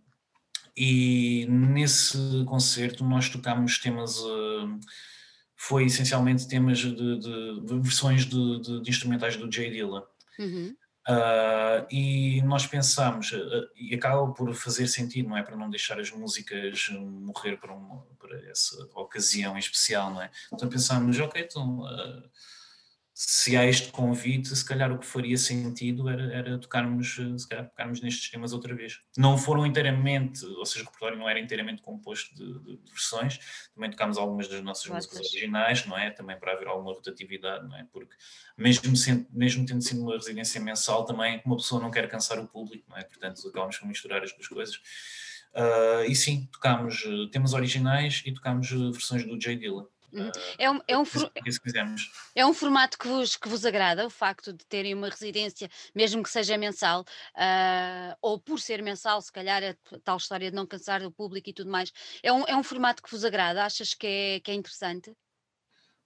[0.76, 4.80] e nesse concerto nós tocámos temas, uh,
[5.56, 10.08] foi essencialmente temas de, de, de versões de, de, instrumentais do Jay Dilla.
[10.38, 10.76] Uhum.
[11.08, 15.44] Uh, e nós pensamos, uh, e acaba por fazer sentido, não é?
[15.44, 20.32] Para não deixar as músicas morrer para, uma, para essa ocasião em especial, não é?
[20.52, 22.30] Então pensámos, ok, então uh,
[23.18, 27.48] se há este convite, se calhar o que faria sentido era, era tocarmos, eh, se
[27.48, 29.00] calhar, tocarmos nestes temas outra vez.
[29.18, 33.40] Não foram inteiramente, ou seja, o repertório não era inteiramente composto de, de, de versões,
[33.74, 36.12] também tocámos algumas das nossas músicas originais, não é?
[36.12, 37.88] Também para haver alguma rotatividade, não é?
[37.90, 38.14] Porque
[38.58, 42.46] mesmo, sendo, mesmo tendo sido uma residência mensal, também uma pessoa não quer cansar o
[42.46, 43.04] público, não é?
[43.06, 44.76] Portanto, acabamos por misturar as duas coisas.
[45.56, 49.88] Uh, e sim, tocámos uh, temas originais e tocámos uh, versões do Jay Dilla.
[50.12, 50.32] Uhum.
[50.58, 51.32] É um, é, um for...
[52.36, 56.24] é um formato que vos, que vos agrada, o facto de terem uma residência, mesmo
[56.24, 60.66] que seja mensal, uh, ou por ser mensal, se calhar a tal história de não
[60.66, 61.92] cansar o público e tudo mais.
[62.24, 63.66] É um, é um formato que vos agrada?
[63.66, 65.12] Achas que é, que é interessante?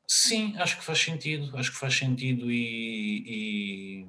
[0.07, 4.05] Sim, acho que faz sentido, acho que faz sentido e, e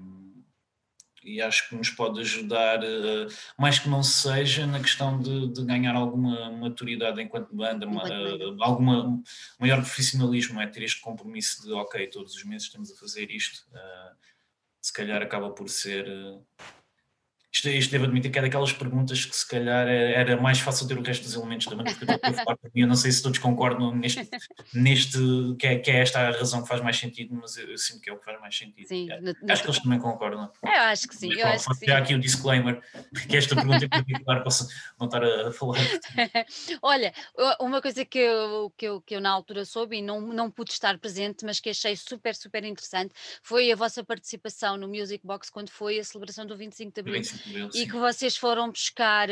[1.22, 3.26] e acho que nos pode ajudar, uh,
[3.58, 8.56] mais que não seja, na questão de, de ganhar alguma maturidade enquanto banda, uma, uh,
[8.62, 9.22] alguma
[9.58, 10.66] maior profissionalismo, é?
[10.66, 14.16] Ter este compromisso de ok, todos os meses estamos a fazer isto, uh,
[14.80, 16.06] se calhar acaba por ser
[17.52, 20.86] isto, isto devo admitir que é daquelas perguntas que se calhar é, era mais fácil
[20.86, 23.40] ter o resto dos elementos da banda, porque eu, falar eu não sei se todos
[23.40, 24.28] concordam neste,
[24.72, 25.18] neste
[25.58, 28.00] que, é, que é esta a razão que faz mais sentido, mas eu, eu sinto
[28.00, 28.86] que é o que faz mais sentido.
[28.86, 30.50] Sim, é, no, acho que eles também concordam.
[30.64, 31.32] É, eu acho que sim.
[31.32, 31.90] Eu acho que sim.
[31.90, 32.80] aqui o disclaimer,
[33.28, 35.78] que esta pergunta em particular posso não estar a falar.
[36.82, 37.12] Olha,
[37.60, 40.70] uma coisa que eu, que, eu, que eu na altura soube e não, não pude
[40.70, 45.50] estar presente, mas que achei super, super interessante, foi a vossa participação no Music Box
[45.50, 47.22] quando foi a celebração do 25 de Abril
[47.74, 49.28] e que vocês foram buscar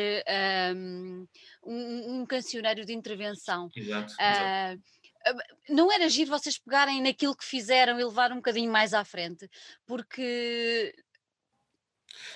[0.77, 1.27] um,
[1.65, 3.71] um, um cancioneiro de intervenção.
[3.75, 8.95] Exato, uh, Não era giro vocês pegarem naquilo que fizeram e levar um bocadinho mais
[8.95, 9.49] à frente,
[9.87, 10.95] porque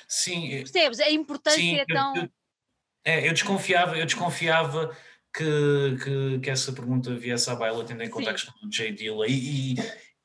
[0.06, 1.00] sim, percebes?
[1.00, 2.16] A importância sim, é tão.
[2.16, 2.30] Eu, eu,
[3.04, 4.96] é, eu desconfiava, eu desconfiava
[5.34, 8.30] que, que, que, essa pergunta viesse à baila, tendo em conta sim.
[8.30, 9.74] a questão do Jay Dilla, e, e,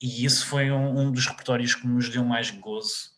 [0.01, 3.16] e isso foi um, um, dos repertórios que nos deu mais gozo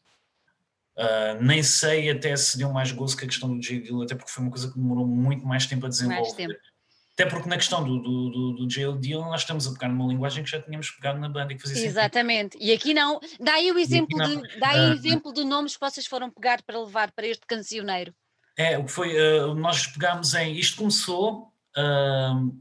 [0.99, 3.79] Uh, nem sei até se deu mais gozo que a questão do J.
[3.79, 6.35] Deal, até porque foi uma coisa que demorou muito mais tempo a desenvolver.
[6.35, 6.59] Tempo.
[7.13, 8.97] Até porque na questão do, do, do, do J.
[8.97, 11.61] Deal nós estamos a pegar numa linguagem que já tínhamos pegado na banda e que
[11.61, 12.53] fazia Exatamente.
[12.53, 12.69] Sentido.
[12.69, 13.17] E aqui não.
[13.39, 16.61] Dá aí o exemplo, de, dá aí uh, exemplo de nomes que vocês foram pegar
[16.63, 18.13] para levar para este cancioneiro.
[18.57, 22.53] É, o que foi, uh, nós pegámos em, isto começou, uh,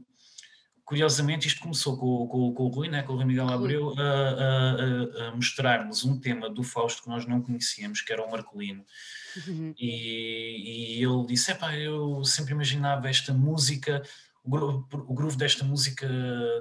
[0.89, 4.01] curiosamente, isto começou com, com, com o Rui, né, com o Rui Miguel Abreu, a,
[4.01, 8.83] a, a mostrar-nos um tema do Fausto que nós não conhecíamos, que era o Marcolino.
[9.47, 9.71] Uhum.
[9.77, 14.01] E, e, ele disse: Epá, eu sempre imaginava esta música,
[14.43, 16.09] o groove, o groove desta música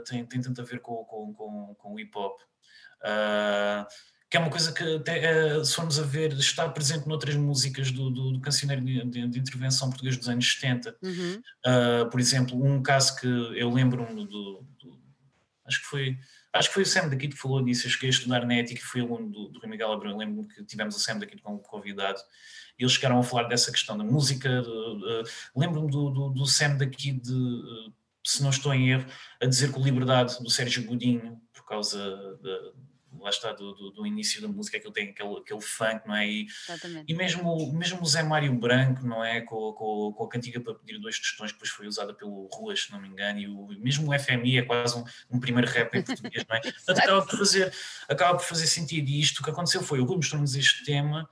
[0.07, 2.39] tem, tem tanto a ver com, com, com, com o hip hop.
[3.01, 3.87] Uh,
[4.31, 7.91] que é uma coisa que até, eh, se formos a ver, está presente noutras músicas
[7.91, 10.97] do, do, do cancioneiro de, de, de, intervenção português dos anos 70.
[11.03, 11.43] Uhum.
[11.67, 15.01] Uh, por exemplo, um caso que eu lembro-me do, do,
[15.65, 16.19] acho que foi
[16.53, 18.81] acho que foi o Sam daqui que falou disso, eu cheguei a estudar na ética
[18.81, 21.59] e fui aluno do, do Rui Miguel Abreu, lembro-me que tivemos o Sam daqui como
[21.59, 22.21] convidado,
[22.79, 25.23] e eles chegaram a falar dessa questão da música, uh,
[25.55, 27.93] lembro-me do, do, do Sam daqui de, uh,
[28.25, 29.07] se não estou em erro,
[29.41, 31.99] a dizer que o Liberdade do Sérgio Godinho, por causa
[32.43, 32.73] da
[33.21, 36.27] lá está, do, do, do, início da música, aquilo tem aquele, aquele funk, não é?
[36.27, 36.47] E,
[37.07, 39.41] e mesmo, mesmo o Zé Mário Branco, não é?
[39.41, 42.85] Com, com, com a cantiga para pedir dois tostões, que depois foi usada pelo Ruas,
[42.85, 45.95] se não me engano, e o, mesmo o FMI é quase um, um primeiro rap
[45.95, 46.61] em português, não é?
[46.73, 47.73] Portanto, acaba por, fazer,
[48.09, 49.09] acaba por fazer sentido.
[49.09, 51.29] E isto que aconteceu foi, o Rui mostrou-nos este tema,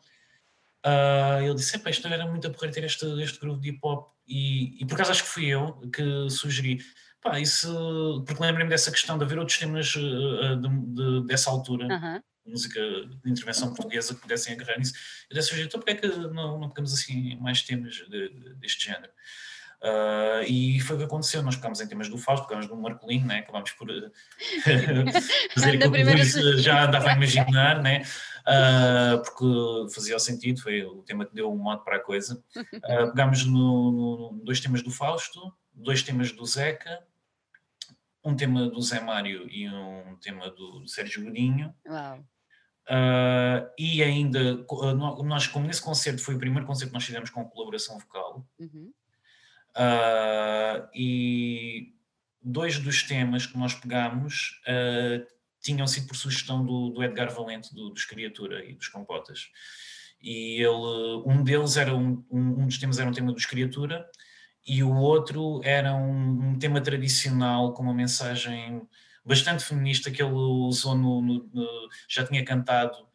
[0.85, 4.15] uh, ele disse, isto era muito a porrer ter este, este groove de hip hop,
[4.29, 6.81] e, e por acaso acho que fui eu que sugeri
[7.23, 11.87] Pá, isso, porque lembrei-me dessa questão de haver outros temas uh, de, de, dessa altura,
[11.87, 12.23] uhum.
[12.47, 14.95] música de intervenção portuguesa, que pudessem agarrar nisso.
[15.31, 18.85] Eu disse, então porquê é que não, não pegamos assim mais temas de, de, deste
[18.85, 19.11] género?
[19.83, 23.27] Uh, e foi o que aconteceu, nós ficámos em temas do Fausto, ficámos do Marcolino,
[23.27, 23.41] né?
[23.41, 23.89] acabámos por
[25.55, 28.03] fazer aquilo que o já andava a imaginar, né?
[28.47, 32.43] Uh, porque fazia sentido, foi o tema que deu um modo para a coisa.
[32.57, 37.07] Uh, pegámos no, no, dois temas do Fausto, dois temas do Zeca,
[38.25, 41.73] um tema do Zé Mário e um tema do Sérgio Godinho.
[41.87, 42.27] Uau.
[42.89, 44.65] Uh, e ainda,
[45.25, 48.93] nós, como nesse concerto foi o primeiro concerto que nós fizemos com colaboração vocal, uhum.
[49.77, 51.93] uh, e
[52.41, 55.27] dois dos temas que nós pegámos uh,
[55.61, 59.51] tinham sido por sugestão do, do Edgar Valente, do, dos Criatura e dos Compotas.
[60.23, 64.09] E ele, um deles era um, um, um dos temas era um tema dos Criatura,
[64.67, 68.83] e o outro era um, um, tema tradicional com uma mensagem
[69.25, 73.07] bastante feminista que ele usou no, no, no já tinha cantado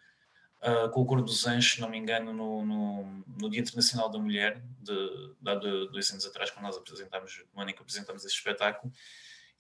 [0.62, 4.20] uh, com o Cor dos Anjos, se não me engano, no, no, Dia Internacional da
[4.20, 4.94] Mulher, de,
[5.42, 8.94] de, de, dois anos atrás, quando nós apresentámos, no ano em que apresentámos esse espetáculo,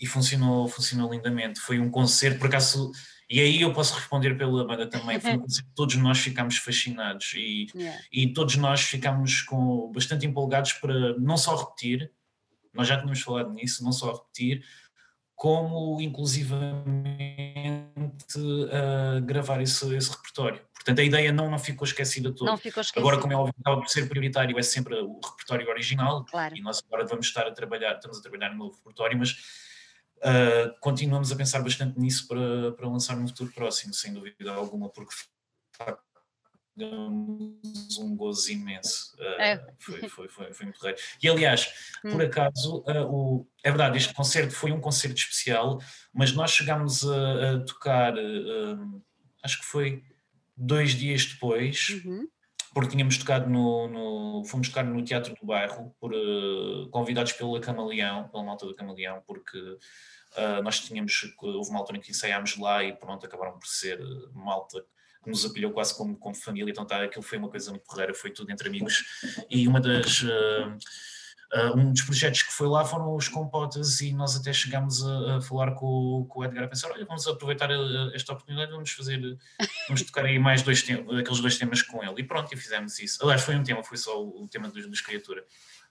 [0.01, 1.59] e funcionou, funcionou lindamente.
[1.59, 2.91] Foi um concerto, por acaso
[3.29, 5.19] E aí eu posso responder pela banda também.
[5.19, 8.01] Foi coisa que todos nós ficámos fascinados e, Yeah.
[8.11, 12.11] e todos nós ficámos com, bastante empolgados para não só repetir,
[12.73, 14.65] nós já tínhamos falado nisso, não só repetir,
[15.35, 20.61] como inclusivamente uh, gravar esse, esse repertório.
[20.73, 22.49] Portanto, a ideia não, não ficou esquecida toda.
[22.51, 23.07] Não ficou esquecido.
[23.07, 26.55] Agora, como é óbvio, acaba por ser prioritário, é sempre o repertório original, Claro.
[26.57, 29.35] e nós agora vamos estar a trabalhar, estamos a trabalhar no novo repertório, mas
[30.23, 34.89] uh, continuamos a pensar bastante nisso para, para lançar no futuro próximo, sem dúvida alguma,
[34.89, 36.03] porque de facto
[36.75, 39.13] damos um gozo imenso.
[39.19, 39.73] Uh, É.
[39.79, 40.95] foi, foi, foi, foi muito rei.
[41.21, 41.67] E aliás,
[42.01, 42.25] por Hum.
[42.25, 45.79] acaso, uh, o, é verdade, este concerto foi um concerto especial,
[46.13, 49.03] mas nós chegámos a, a tocar, uh,
[49.43, 50.03] acho que foi
[50.55, 52.27] dois dias depois, Uhum.
[52.73, 57.59] Porque tínhamos tocado no, no- fomos tocar no Teatro do Bairro, por, eh, convidados pela
[57.59, 59.57] Camaleão, pela malta da Camaleão, porque
[60.37, 63.99] eh, nós tínhamos, houve uma altura em que ensaiámos lá e pronto, acabaram por ser
[63.99, 64.83] eh, malta
[65.23, 68.13] que nos acolheu quase como, como família, então tá, aquilo foi uma coisa muito porreira,
[68.13, 69.03] foi tudo entre amigos,
[69.49, 70.23] e uma das...
[70.23, 70.77] eh,
[71.53, 75.37] eh, um dos projetos que foi lá foram os compotas e nós até chegámos a,
[75.37, 78.71] a falar com, o- com o Edgar a pensar, olha, vamos aproveitar eh, esta oportunidade,
[78.71, 79.37] vamos fazer
[79.87, 82.21] vamos tocar aí mais dois aqueles dois temas com ele.
[82.21, 83.21] E pronto, e fizemos isso.
[83.23, 85.43] Aliás, foi um tema, foi só o tema dos, dos criatura.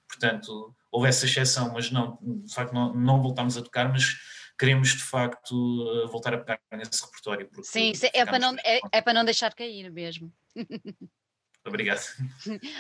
[0.09, 4.17] Portanto, houve essa exceção, mas não, de facto, não, não voltámos a tocar, mas
[4.59, 7.49] queremos de facto voltar a pegar nesse repertório.
[7.63, 10.33] Sim, isso é para, não, é, é para não deixar cair mesmo.
[11.65, 12.01] Obrigado.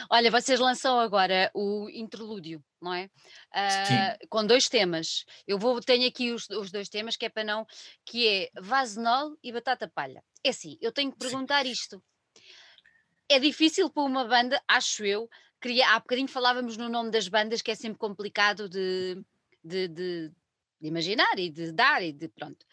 [0.08, 3.10] Olha, vocês lançam agora o interlúdio, não é?
[3.52, 5.24] Ah, com dois temas.
[5.46, 7.66] Eu vou, tenho aqui os, os dois temas que é para não,
[8.06, 10.24] que é Vazenol e Batata Palha.
[10.42, 11.30] É assim, eu tenho que Sim.
[11.30, 12.02] perguntar isto.
[13.28, 15.28] É difícil para uma banda, acho eu,
[15.60, 19.22] criar, há bocadinho falávamos no nome das bandas, que é sempre complicado de,
[19.62, 20.32] de, de-
[20.80, 22.64] de imaginar e de dar e de pronto.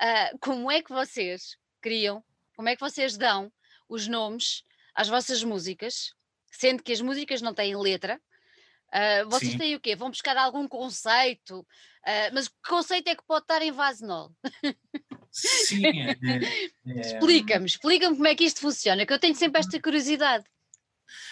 [0.00, 2.24] Ah, como é que vocês criam,
[2.56, 3.52] como é que vocês dão
[3.88, 4.64] os nomes
[4.94, 6.12] às vossas músicas,
[6.52, 8.20] sendo que as músicas não têm letra?
[8.92, 9.58] Ah, vocês Sim.
[9.58, 9.96] têm o quê?
[9.96, 11.66] Vão buscar algum conceito?
[12.06, 14.30] Ah, mas que conceito é que pode estar em Vazenol?
[15.30, 19.60] Sim, é, é- é- Explica-me, explica-me como é que isto funciona, que eu tenho sempre
[19.60, 20.44] esta curiosidade.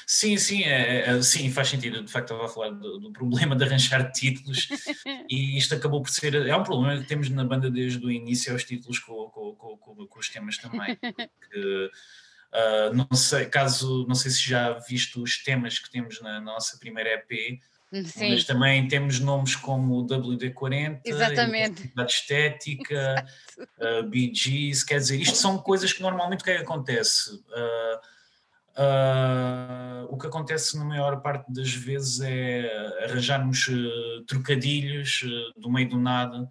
[0.07, 2.03] Sim, sim, é, é- sim, faz sentido.
[2.03, 4.69] De facto, estava a falar do, do problema de arranjar títulos
[5.31, 6.35] e isto acabou por ser.
[6.35, 9.55] É um problema que temos na banda desde o início, é os títulos com, com-
[9.55, 10.97] com- com- com os temas também.
[10.97, 11.91] porque,
[12.53, 16.79] ah, não sei, caso, não sei se já viste os temas que temos na nossa
[16.79, 17.61] primeira EP,
[18.07, 21.81] Sim, mas também temos nomes como o WD-40, Exatamente.
[21.81, 23.27] Identidade Estética,
[23.59, 27.35] uh, Bee Gees, quer dizer, isto são coisas que normalmente o que é que acontece?
[27.35, 27.99] Uh,
[28.79, 35.71] uh, o que acontece na maior parte das vezes é arranjarmos uh, trocadilhos uh, do
[35.71, 36.51] meio do nada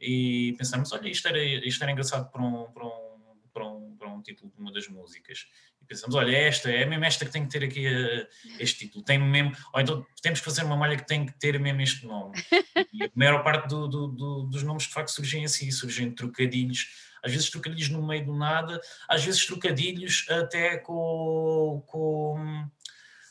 [0.00, 3.09] e pensarmos, olha, isto era, isto era engraçado para um, para, um,
[3.52, 5.46] para, um, para um título de uma das músicas.
[5.80, 8.26] E pensamos, olha, é esta, é mesmo esta que tem que ter aqui uh,
[8.58, 11.58] este título, tem mesmo, ou então temos que fazer uma malha que tem que ter
[11.58, 12.34] mesmo este nome.
[12.92, 16.86] E a maior parte do- do- do- dos nomes de facto surgem assim, surgem trocadilhos,
[17.22, 22.66] às vezes trocadilhos no meio do nada, às vezes trocadilhos até com, com-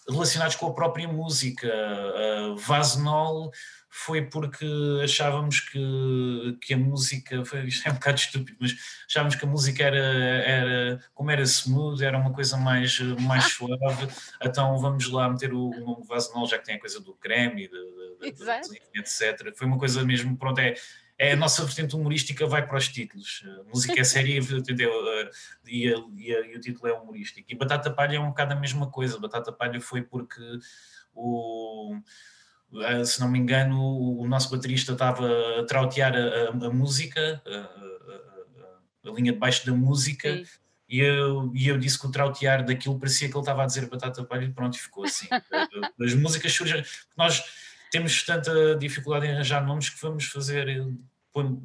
[0.10, 1.68] relacionados com a própria música.
[1.68, 3.52] Uh, Vazenol
[3.92, 4.66] foi porque
[5.04, 8.76] achávamos que, que a música, foi, isto é um bocado estúpido, mas
[9.08, 14.08] achávamos que a música era, era como era smooth, era uma coisa mais, mais suave,
[14.44, 17.68] então vamos lá meter o, o nome Vazenol, já que tem a coisa do creme
[17.68, 17.74] de,
[18.22, 18.28] de-
[18.70, 19.54] de- etc.
[19.56, 20.76] Foi uma coisa mesmo, pronto, é,
[21.22, 23.44] é a nossa vertente humorística vai para os títulos.
[23.60, 24.90] A música é séria entendeu?
[25.68, 27.46] E, a- e a- e o título é humorístico.
[27.52, 29.20] E Batata Palha é um bocado a mesma coisa.
[29.20, 30.42] Batata Palha foi porque
[31.14, 31.96] o.
[33.06, 35.28] Se não me engano, o nosso baterista estava
[35.60, 40.46] a trautear a, a- música, a, linha de baixo da música, Sim.
[40.88, 43.90] e eu, e eu disse que o trautear daquilo parecia que ele estava a dizer
[43.90, 45.28] batata palha e pronto, ficou assim.
[46.00, 46.84] As músicas surgem.
[47.18, 47.44] Nós
[47.92, 50.86] temos tanta dificuldade em arranjar nomes que vamos fazer.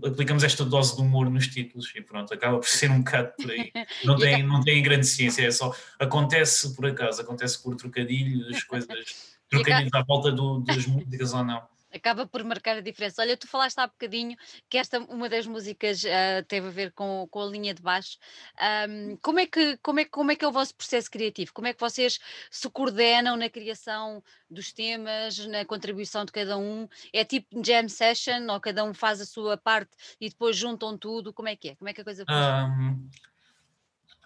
[0.07, 3.51] Aplicamos esta dose de humor nos títulos e pronto, acaba por ser um bocado por
[3.51, 3.73] aí.
[4.05, 8.89] Não tem, não tem grande ciência, é só acontece por acaso, acontece por trocadilhos, coisas,
[9.49, 11.63] trocadilhos à volta do- das músicas ou não.
[11.95, 13.23] Acaba por marcar a diferença.
[13.23, 14.37] Olha, tu falaste há bocadinho
[14.69, 18.19] que esta, uma das músicas ah, teve a ver com, com a linha de baixo.
[18.59, 21.53] Ahm, como, é que, como, é, como é que é o vosso processo criativo?
[21.55, 22.19] Como é que vocês
[22.51, 26.89] se coordenam na criação dos temas, na contribuição de cada um?
[27.13, 31.33] É tipo jam session ou cada um faz a sua parte e depois juntam tudo?
[31.33, 31.77] Como é que é?
[31.77, 32.65] Como é que a coisa funciona?
[32.65, 33.09] Ahm,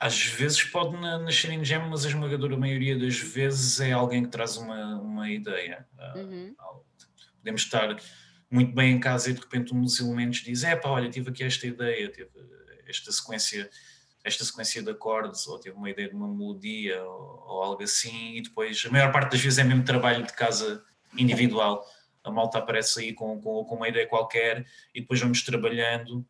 [0.01, 4.23] às vezes pode na- nascer em gem, mas a esmagadora maioria das vezes é alguém
[4.23, 5.87] que traz uma, uma ideia.
[5.99, 6.55] Ah, Uhum.
[7.49, 7.97] Podemos estar
[8.51, 11.31] muito bem em casa e de repente um dos elementos diz: é pá, olha, tive
[11.31, 12.31] aqui esta ideia, tive
[12.87, 13.69] esta sequência
[14.25, 18.37] esta sequência de acordes ou teve uma ideia de uma melodia ou, ou, algo assim
[18.37, 20.85] e depois a maior parte das vezes é mesmo trabalho de casa
[21.17, 21.87] individual
[22.25, 26.27] a malta aparece aí com, com, com uma ideia qualquer e depois vamos trabalhando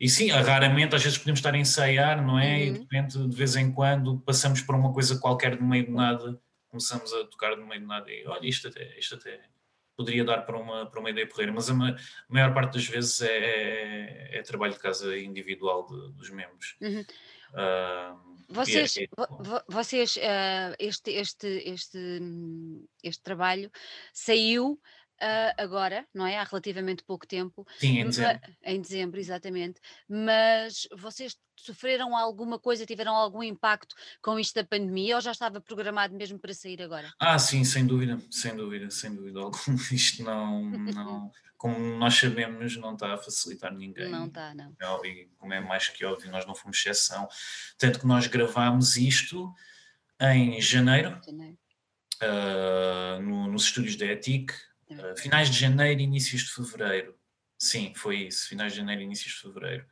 [0.00, 2.56] e sim, raramente às vezes podemos estar a ensaiar, não é?
[2.56, 2.62] Uhum.
[2.62, 5.92] E de repente, de vez em quando, passamos por uma coisa qualquer no meio de
[5.92, 9.51] nada, começamos a tocar no meio de nada e olha, isto até, isto até
[9.96, 11.96] poderia dar para uma, para uma ideia porreira, mas a, ma
[12.28, 16.76] maior parte das vezes é, é, é, trabalho de casa individual de, dos membros.
[16.80, 17.04] Uhum.
[17.52, 19.08] Uh, vocês, é, é,
[19.68, 22.20] vocês uh, este, este, este,
[23.02, 23.70] este trabalho
[24.12, 24.80] saiu
[25.20, 26.38] uh, agora, não é?
[26.38, 27.66] Há relativamente pouco tempo.
[27.78, 28.52] Sim, em dezembro.
[28.64, 29.80] Em dezembro, exatamente.
[30.08, 35.60] Mas vocês sofreram alguma coisa, tiveram algum impacto com isto da pandemia ou já estava
[35.60, 37.12] programado mesmo para sair agora?
[37.18, 39.62] Ah, sim, sem dúvida, sem dúvida, sem dúvida alguma.
[39.92, 41.30] Isto não, não
[41.62, 44.10] como nós sabemos, não está a facilitar ninguém.
[44.10, 44.74] Não está, não.
[45.04, 47.28] E como é mais que óbvio, nós não fomos exceção.
[47.78, 49.54] Tanto que nós gravámos isto
[50.20, 51.56] em janeiro, janeiro.
[52.20, 54.52] Uh, no, nos estúdios da ETIC,
[55.16, 57.14] finais de janeiro, inícios de fevereiro.
[57.58, 59.86] Sim, foi isso, finais de janeiro, inícios de fevereiro.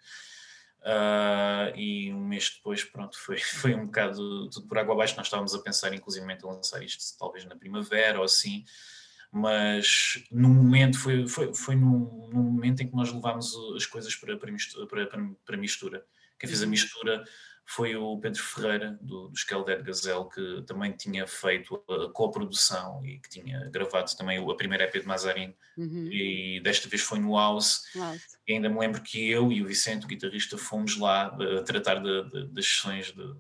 [0.80, 5.16] Uh, e um mês depois, pronto, foi, foi um bocado tudo por água abaixo.
[5.16, 8.64] Nós estávamos a pensar, inclusive, em lançar isto talvez na primavera ou assim,
[9.30, 14.16] mas no momento, foi, foi, foi num, num momento em que nós levámos as coisas
[14.16, 15.06] para, para, mistura, para,
[15.44, 16.04] para mistura.
[16.38, 16.70] Quem fez a uhum.
[16.70, 17.24] mistura
[17.70, 23.28] foi o Pedro Ferreira, do, do Gazelle, que também tinha feito a co-produção e que
[23.28, 26.08] tinha gravado também a primeira EP de Mazarin, uhum.
[26.10, 27.84] e desta vez foi no House.
[28.44, 32.02] E ainda me lembro que eu e o Vicente, o guitarrista, fomos lá a tratar
[32.02, 33.34] de, de, das sessões de,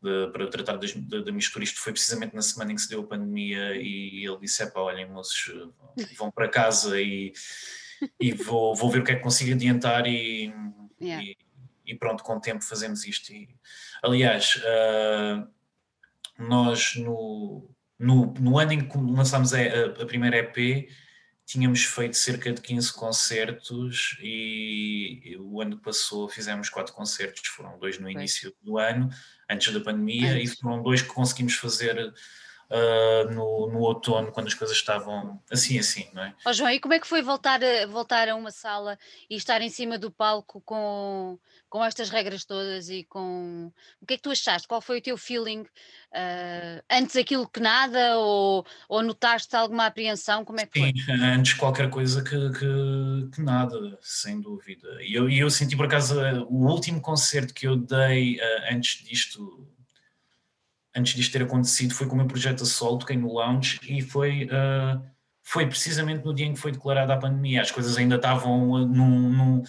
[0.00, 1.64] de, para tratar da mistura.
[1.64, 4.80] Isto foi precisamente na semana em que se deu a pandemia e ele disse: pá,
[4.80, 5.52] olhem, moços,
[6.16, 7.32] vão para casa e,
[8.20, 10.54] e vou, vou ver o que é que consigo adiantar e,
[11.02, 11.24] yeah.
[11.24, 11.49] e
[11.90, 13.32] e pronto, com o tempo fazemos isto.
[13.32, 13.48] E,
[14.02, 15.46] aliás, uh,
[16.38, 17.68] nós no,
[17.98, 19.58] no, no, ano em que lançámos a,
[20.00, 20.88] a, primeira EP,
[21.44, 27.76] tínhamos feito cerca de 15 concertos e o ano que passou fizemos quatro concertos, foram
[27.76, 29.10] dois no início do ano,
[29.50, 30.52] antes da pandemia, antes.
[30.52, 32.14] e foram dois que conseguimos fazer
[32.70, 36.34] uh, no, no, outono, quando as coisas estavam assim, assim, não é?
[36.46, 38.98] Oh, João, e como é que foi voltar a, voltar a uma sala
[39.28, 43.72] e estar em cima do palco com, com estas regras todas e com.
[44.00, 44.68] O que é que tu achaste?
[44.68, 45.62] Qual foi o teu feeling?
[46.12, 50.44] Uh, antes aquilo que nada ou, ou notaste alguma apreensão?
[50.44, 51.14] Como é que Sim, foi?
[51.14, 54.88] antes qualquer coisa que, que, que, nada, sem dúvida.
[55.02, 59.68] E eu, eu senti por acaso o último concerto que eu dei uh, antes disto
[60.94, 64.02] antes disto ter acontecido, foi com o meu projeto a solo, toquei no lounge e
[64.02, 65.02] foi, uh,
[65.42, 67.62] foi precisamente no dia em que foi declarada a pandemia.
[67.62, 69.62] As coisas ainda estavam uh, num, num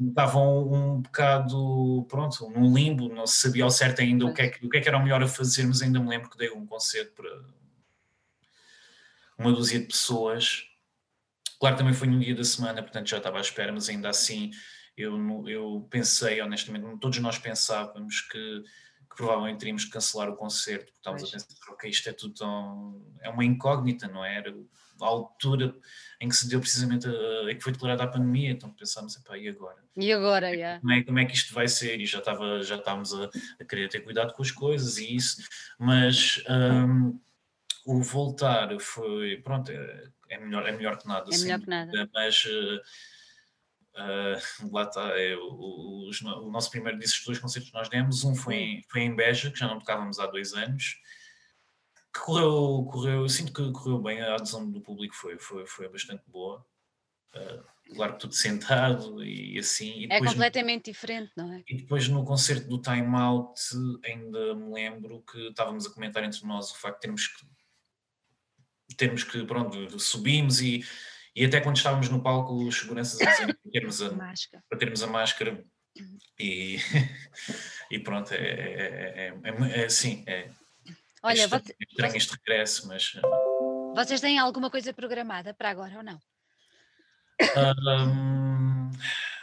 [0.00, 4.48] estavam um bocado, pronto, num limbo, não se sabia ao certo ainda o que, é
[4.48, 6.38] que, o que, é que era o melhor a fazer, mas ainda me lembro que
[6.38, 7.30] dei um concerto para
[9.36, 10.64] uma dúzia de pessoas.
[11.58, 14.52] Claro, também foi num dia da semana, portanto já estava à espera, mas ainda assim
[14.96, 18.62] eu, eu pensei, honestamente, todos nós pensávamos que
[19.18, 23.04] provavelmente teríamos que cancelar o concerto, porque estávamos a pensar, ok, isto é tudo tão.
[23.20, 24.36] é uma incógnita, não é?
[24.36, 24.54] Era
[25.00, 25.74] a altura
[26.20, 29.36] em que se deu precisamente a, em que foi declarada a pandemia, então pensámos, epá,
[29.36, 29.82] e agora?
[29.96, 30.80] E agora, yeah.
[30.80, 32.00] como, é, como é que isto vai ser?
[32.00, 33.28] E já, estava, já estávamos a,
[33.60, 35.42] a querer ter cuidado com as coisas e isso,
[35.80, 37.18] mas um,
[37.84, 41.28] o voltar foi, pronto, é, é, melhor, é melhor que nada.
[41.34, 42.10] É melhor que nada.
[42.14, 42.46] Mas.
[43.98, 46.10] Uh, lá está, é, o, o,
[46.46, 49.50] o, nosso primeiro desses dois concertos que nós demos, um foi em, foi em Beja,
[49.50, 51.00] que já não tocávamos há dois anos,
[52.14, 55.88] que correu, correu, eu sinto que correu bem, a adesão do público foi, foi, foi
[55.88, 56.64] bastante boa.
[57.34, 60.06] Uh, claro que tudo sentado e assim.
[60.06, 61.64] E é completamente no, diferente, não é?
[61.66, 63.60] E depois no concerto do Time Out
[64.04, 67.46] ainda me lembro que estávamos a comentar entre nós o facto de termos que
[68.96, 70.84] termos que, pronto, subimos e
[71.38, 74.10] e até quando estávamos no palco, os seguranças diziam para termos a,
[74.68, 75.64] para termos a máscara.
[76.38, 76.78] E,
[77.90, 80.50] e pronto, é, é, é, é sim, é,
[81.22, 83.12] Olha, estranho, você, estranho este regresso, mas.
[83.94, 86.20] Vocês têm alguma coisa programada para agora ou não?
[87.56, 88.90] Um,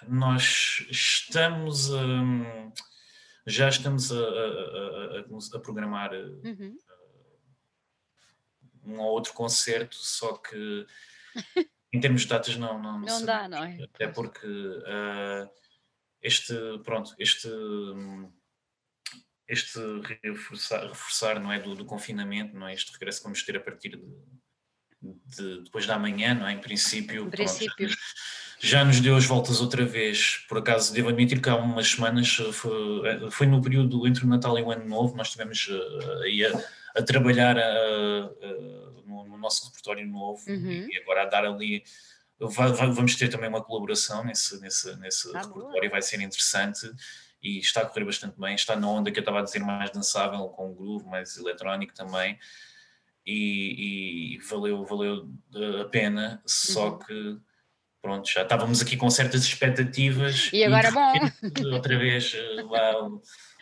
[0.07, 2.71] nós estamos um,
[3.45, 6.77] já estamos a, a, a, a programar uhum.
[8.83, 10.85] um ou outro concerto, só que
[11.95, 15.49] em termos de datas não não, não, não dá não é até porque uh,
[16.21, 17.49] este pronto este
[19.47, 19.79] este
[20.23, 23.59] reforçar, reforçar não é do, do, confinamento não é este regresso que vamos ter a
[23.59, 27.87] partir de, de depois da manhã não é em princípio, princípio.
[27.87, 27.97] Pronto,
[28.59, 30.43] já nos deu as voltas outra vez.
[30.47, 34.25] Por acaso, devo admitir que há umas semanas, eh, foi, eh, foi no período entre
[34.25, 36.51] o Natal e o Ano Novo, nós estivemos uh, aí a,
[36.95, 40.87] a trabalhar uh, uh, no, no, nosso repertório novo uhum.
[40.89, 41.83] e agora a dar ali.
[42.39, 46.91] Vai, vai, vamos ter também uma colaboração nesse, nesse, nesse ah, repertório, vai ser interessante
[47.41, 48.55] e está a correr bastante bem.
[48.55, 52.37] Está na onda que eu estava a dizer, mais dançável, com groove, mais eletrónico também.
[53.25, 55.29] E, e valeu, valeu
[55.81, 56.99] a pena, só uhum.
[56.99, 57.37] que
[58.05, 60.51] pronto, já estávamos aqui com certas expectativas.
[60.53, 61.73] E agora e, bom.
[61.73, 63.09] Outra vez, eh, lá,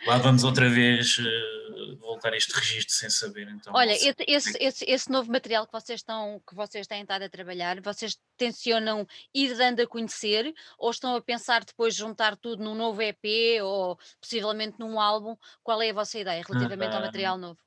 [0.06, 1.63] lá vamos outra vez uh,
[1.96, 3.48] voltar a este registro sem saber.
[3.48, 7.22] Então, Olha, esse, esse, esse, esse, novo material que vocês, estão, que vocês têm estado
[7.22, 12.62] a trabalhar, vocês tencionam ir dando a conhecer ou estão a pensar depois juntar tudo
[12.62, 15.36] num novo EP ou possivelmente num álbum?
[15.62, 17.58] Qual é a vossa ideia relativamente uh, ao material novo?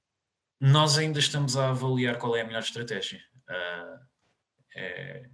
[0.59, 3.21] Nós ainda estamos a avaliar qual é a melhor estratégia.
[3.49, 3.99] Uh,
[4.75, 5.29] é,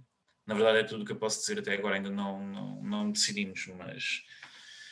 [0.46, 3.10] na verdade, é tudo o que eu posso dizer até agora, ainda não, não, não
[3.10, 4.22] decidimos, mas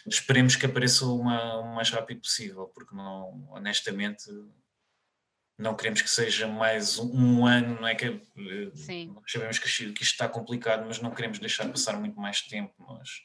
[0.07, 4.25] esperemos que apareça uma, o mais rápido possível, porque não, honestamente,
[5.59, 8.21] não queremos que seja mais um, um ano, não é que
[8.75, 9.15] Sim.
[9.27, 13.23] sabemos que, que isto está complicado, mas não queremos deixar passar muito mais tempo, mas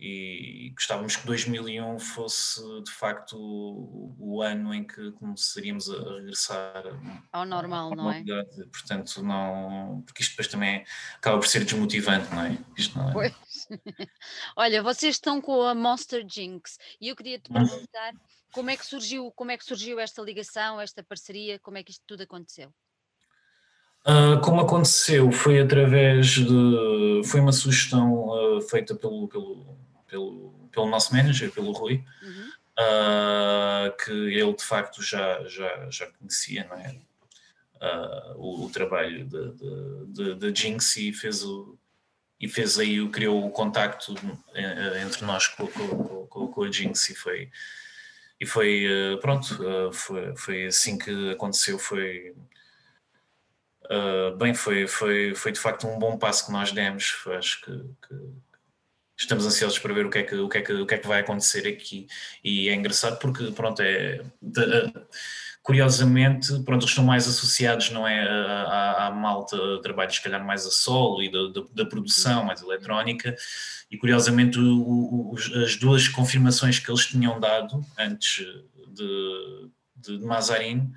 [0.00, 6.84] e gostávamos que 2001 fosse de facto o, o ano em que começaríamos a regressar
[7.32, 8.22] ao normal, não é?
[8.70, 10.84] Portanto, não, porque isto depois também
[11.16, 12.56] acaba por ser desmotivante, não é?
[12.76, 13.12] Isto não é.
[13.12, 13.47] Pois.
[14.56, 18.12] Olha, vocês estão com a Monster Jinx e eu queria te perguntar
[18.52, 21.92] como é que surgiu, como é que surgiu esta ligação, esta parceria, como é que
[21.92, 22.72] isto tudo aconteceu?
[24.06, 30.88] Uh, como aconteceu foi através de foi uma sugestão uh, feita pelo, pelo pelo, pelo
[30.88, 32.48] nosso manager, pelo Rui, uhum.
[32.80, 36.96] uh, que ele de facto já, já, já conhecia, não é?
[37.80, 41.78] Uh, o, o, trabalho de, de, de, de, Jinx e fez o
[42.40, 44.14] e fez aí, criou o contacto
[44.54, 47.50] eh, entre nós com, com, com, com a Jinx e foi
[48.40, 48.86] e foi
[49.20, 52.34] pronto foi, foi assim que aconteceu foi
[54.38, 57.14] bem, foi, foi, foi de facto um bom passo que nós demos.
[57.26, 57.72] Acho que,
[58.06, 58.14] que,
[59.18, 60.98] estamos ansiosos para ver o que é que, o que, é que, o que, é
[60.98, 62.06] que vai acontecer aqui.
[62.44, 64.24] E é engraçado porque, pronto, é.
[64.40, 64.92] De,
[65.68, 70.64] curiosamente, pronto, eles estão mais associados, não é, à, à malta, trabalho se calhar mais
[70.64, 73.36] a solo e da, da, da produção mais eletrónica,
[73.90, 78.46] e curiosamente o, o, as duas confirmações que eles tinham dado antes
[78.94, 80.90] de, de, de Mazarin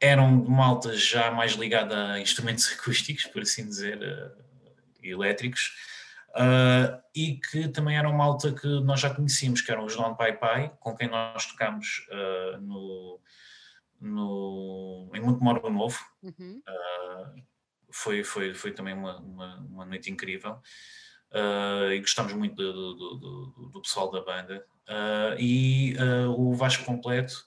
[0.00, 4.42] eram de malta já mais ligada a instrumentos acústicos, por assim dizer, uh,
[5.02, 5.70] elétricos,
[6.30, 10.14] Uh, e que também era uma malta que nós já conhecíamos, que eram os Don
[10.14, 13.20] Pai Pai, com quem nós tocámos uh, no,
[14.00, 15.98] no, em Montemoro Novo.
[16.22, 16.62] Uhum.
[16.66, 17.42] Uh,
[17.92, 20.60] foi, foi, foi também uma, uma, uma noite incrível
[21.92, 24.64] e gostámos muito do, do, do, do pessoal da banda.
[25.38, 25.94] e
[26.36, 27.44] o Vasco Completo,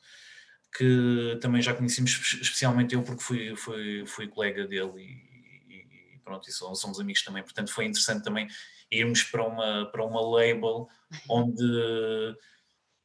[0.76, 6.49] que também já conhecíamos, especialmente eu, porque fui, fui, fui colega dele e, e pronto,
[6.49, 8.47] e somos amigos também, portanto foi interessante também
[8.89, 10.88] irmos para uma, para uma label
[11.30, 11.64] onde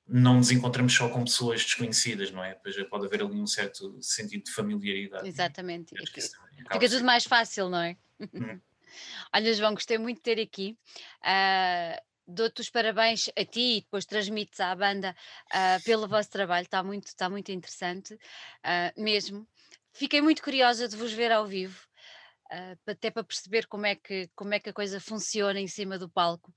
[0.09, 2.55] não nos encontramos só com pessoas desconhecidas, não é?
[2.55, 5.29] Pois pode haver ali um certo sentido de familiaridade.
[5.29, 5.95] Exatamente.
[6.73, 7.97] Fica tudo mais fácil, não é?
[8.21, 8.59] Hum.
[9.35, 10.77] Olha, João, gostei muito de ter aqui.
[11.21, 16.65] Uh, Dou-te os parabéns a ti e depois transmites à banda uh, pelo vosso trabalho,
[16.65, 19.49] está muito, está muito interessante, uh, mesmo.
[19.95, 21.89] Fiquei muito curiosa de vos ver ao vivo
[22.87, 26.09] até para perceber como é, que, como é que a coisa funciona em cima do
[26.09, 26.53] palco.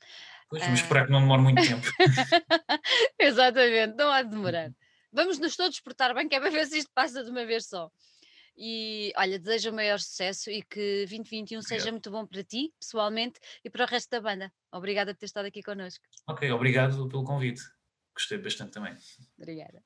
[0.52, 0.84] Pois, vamos uh...
[0.84, 1.88] esperar que não demore muito tempo.
[3.18, 4.68] Exatamente, não há de demorar.
[4.68, 4.76] Uhum.
[5.14, 7.68] Vamos nos todos portar bem, que é para ver se isto passa de uma vez
[7.68, 7.90] só.
[8.58, 11.64] E olha, desejo o maior sucesso e que 2021 obrigado.
[11.64, 14.52] seja muito bom para ti, pessoalmente, e para o resto da banda.
[14.72, 16.04] Obrigada por ter estado aqui connosco.
[16.28, 17.62] Ok, obrigado pelo convite.
[18.14, 18.94] Gostei bastante também.
[19.38, 19.82] Obrigada.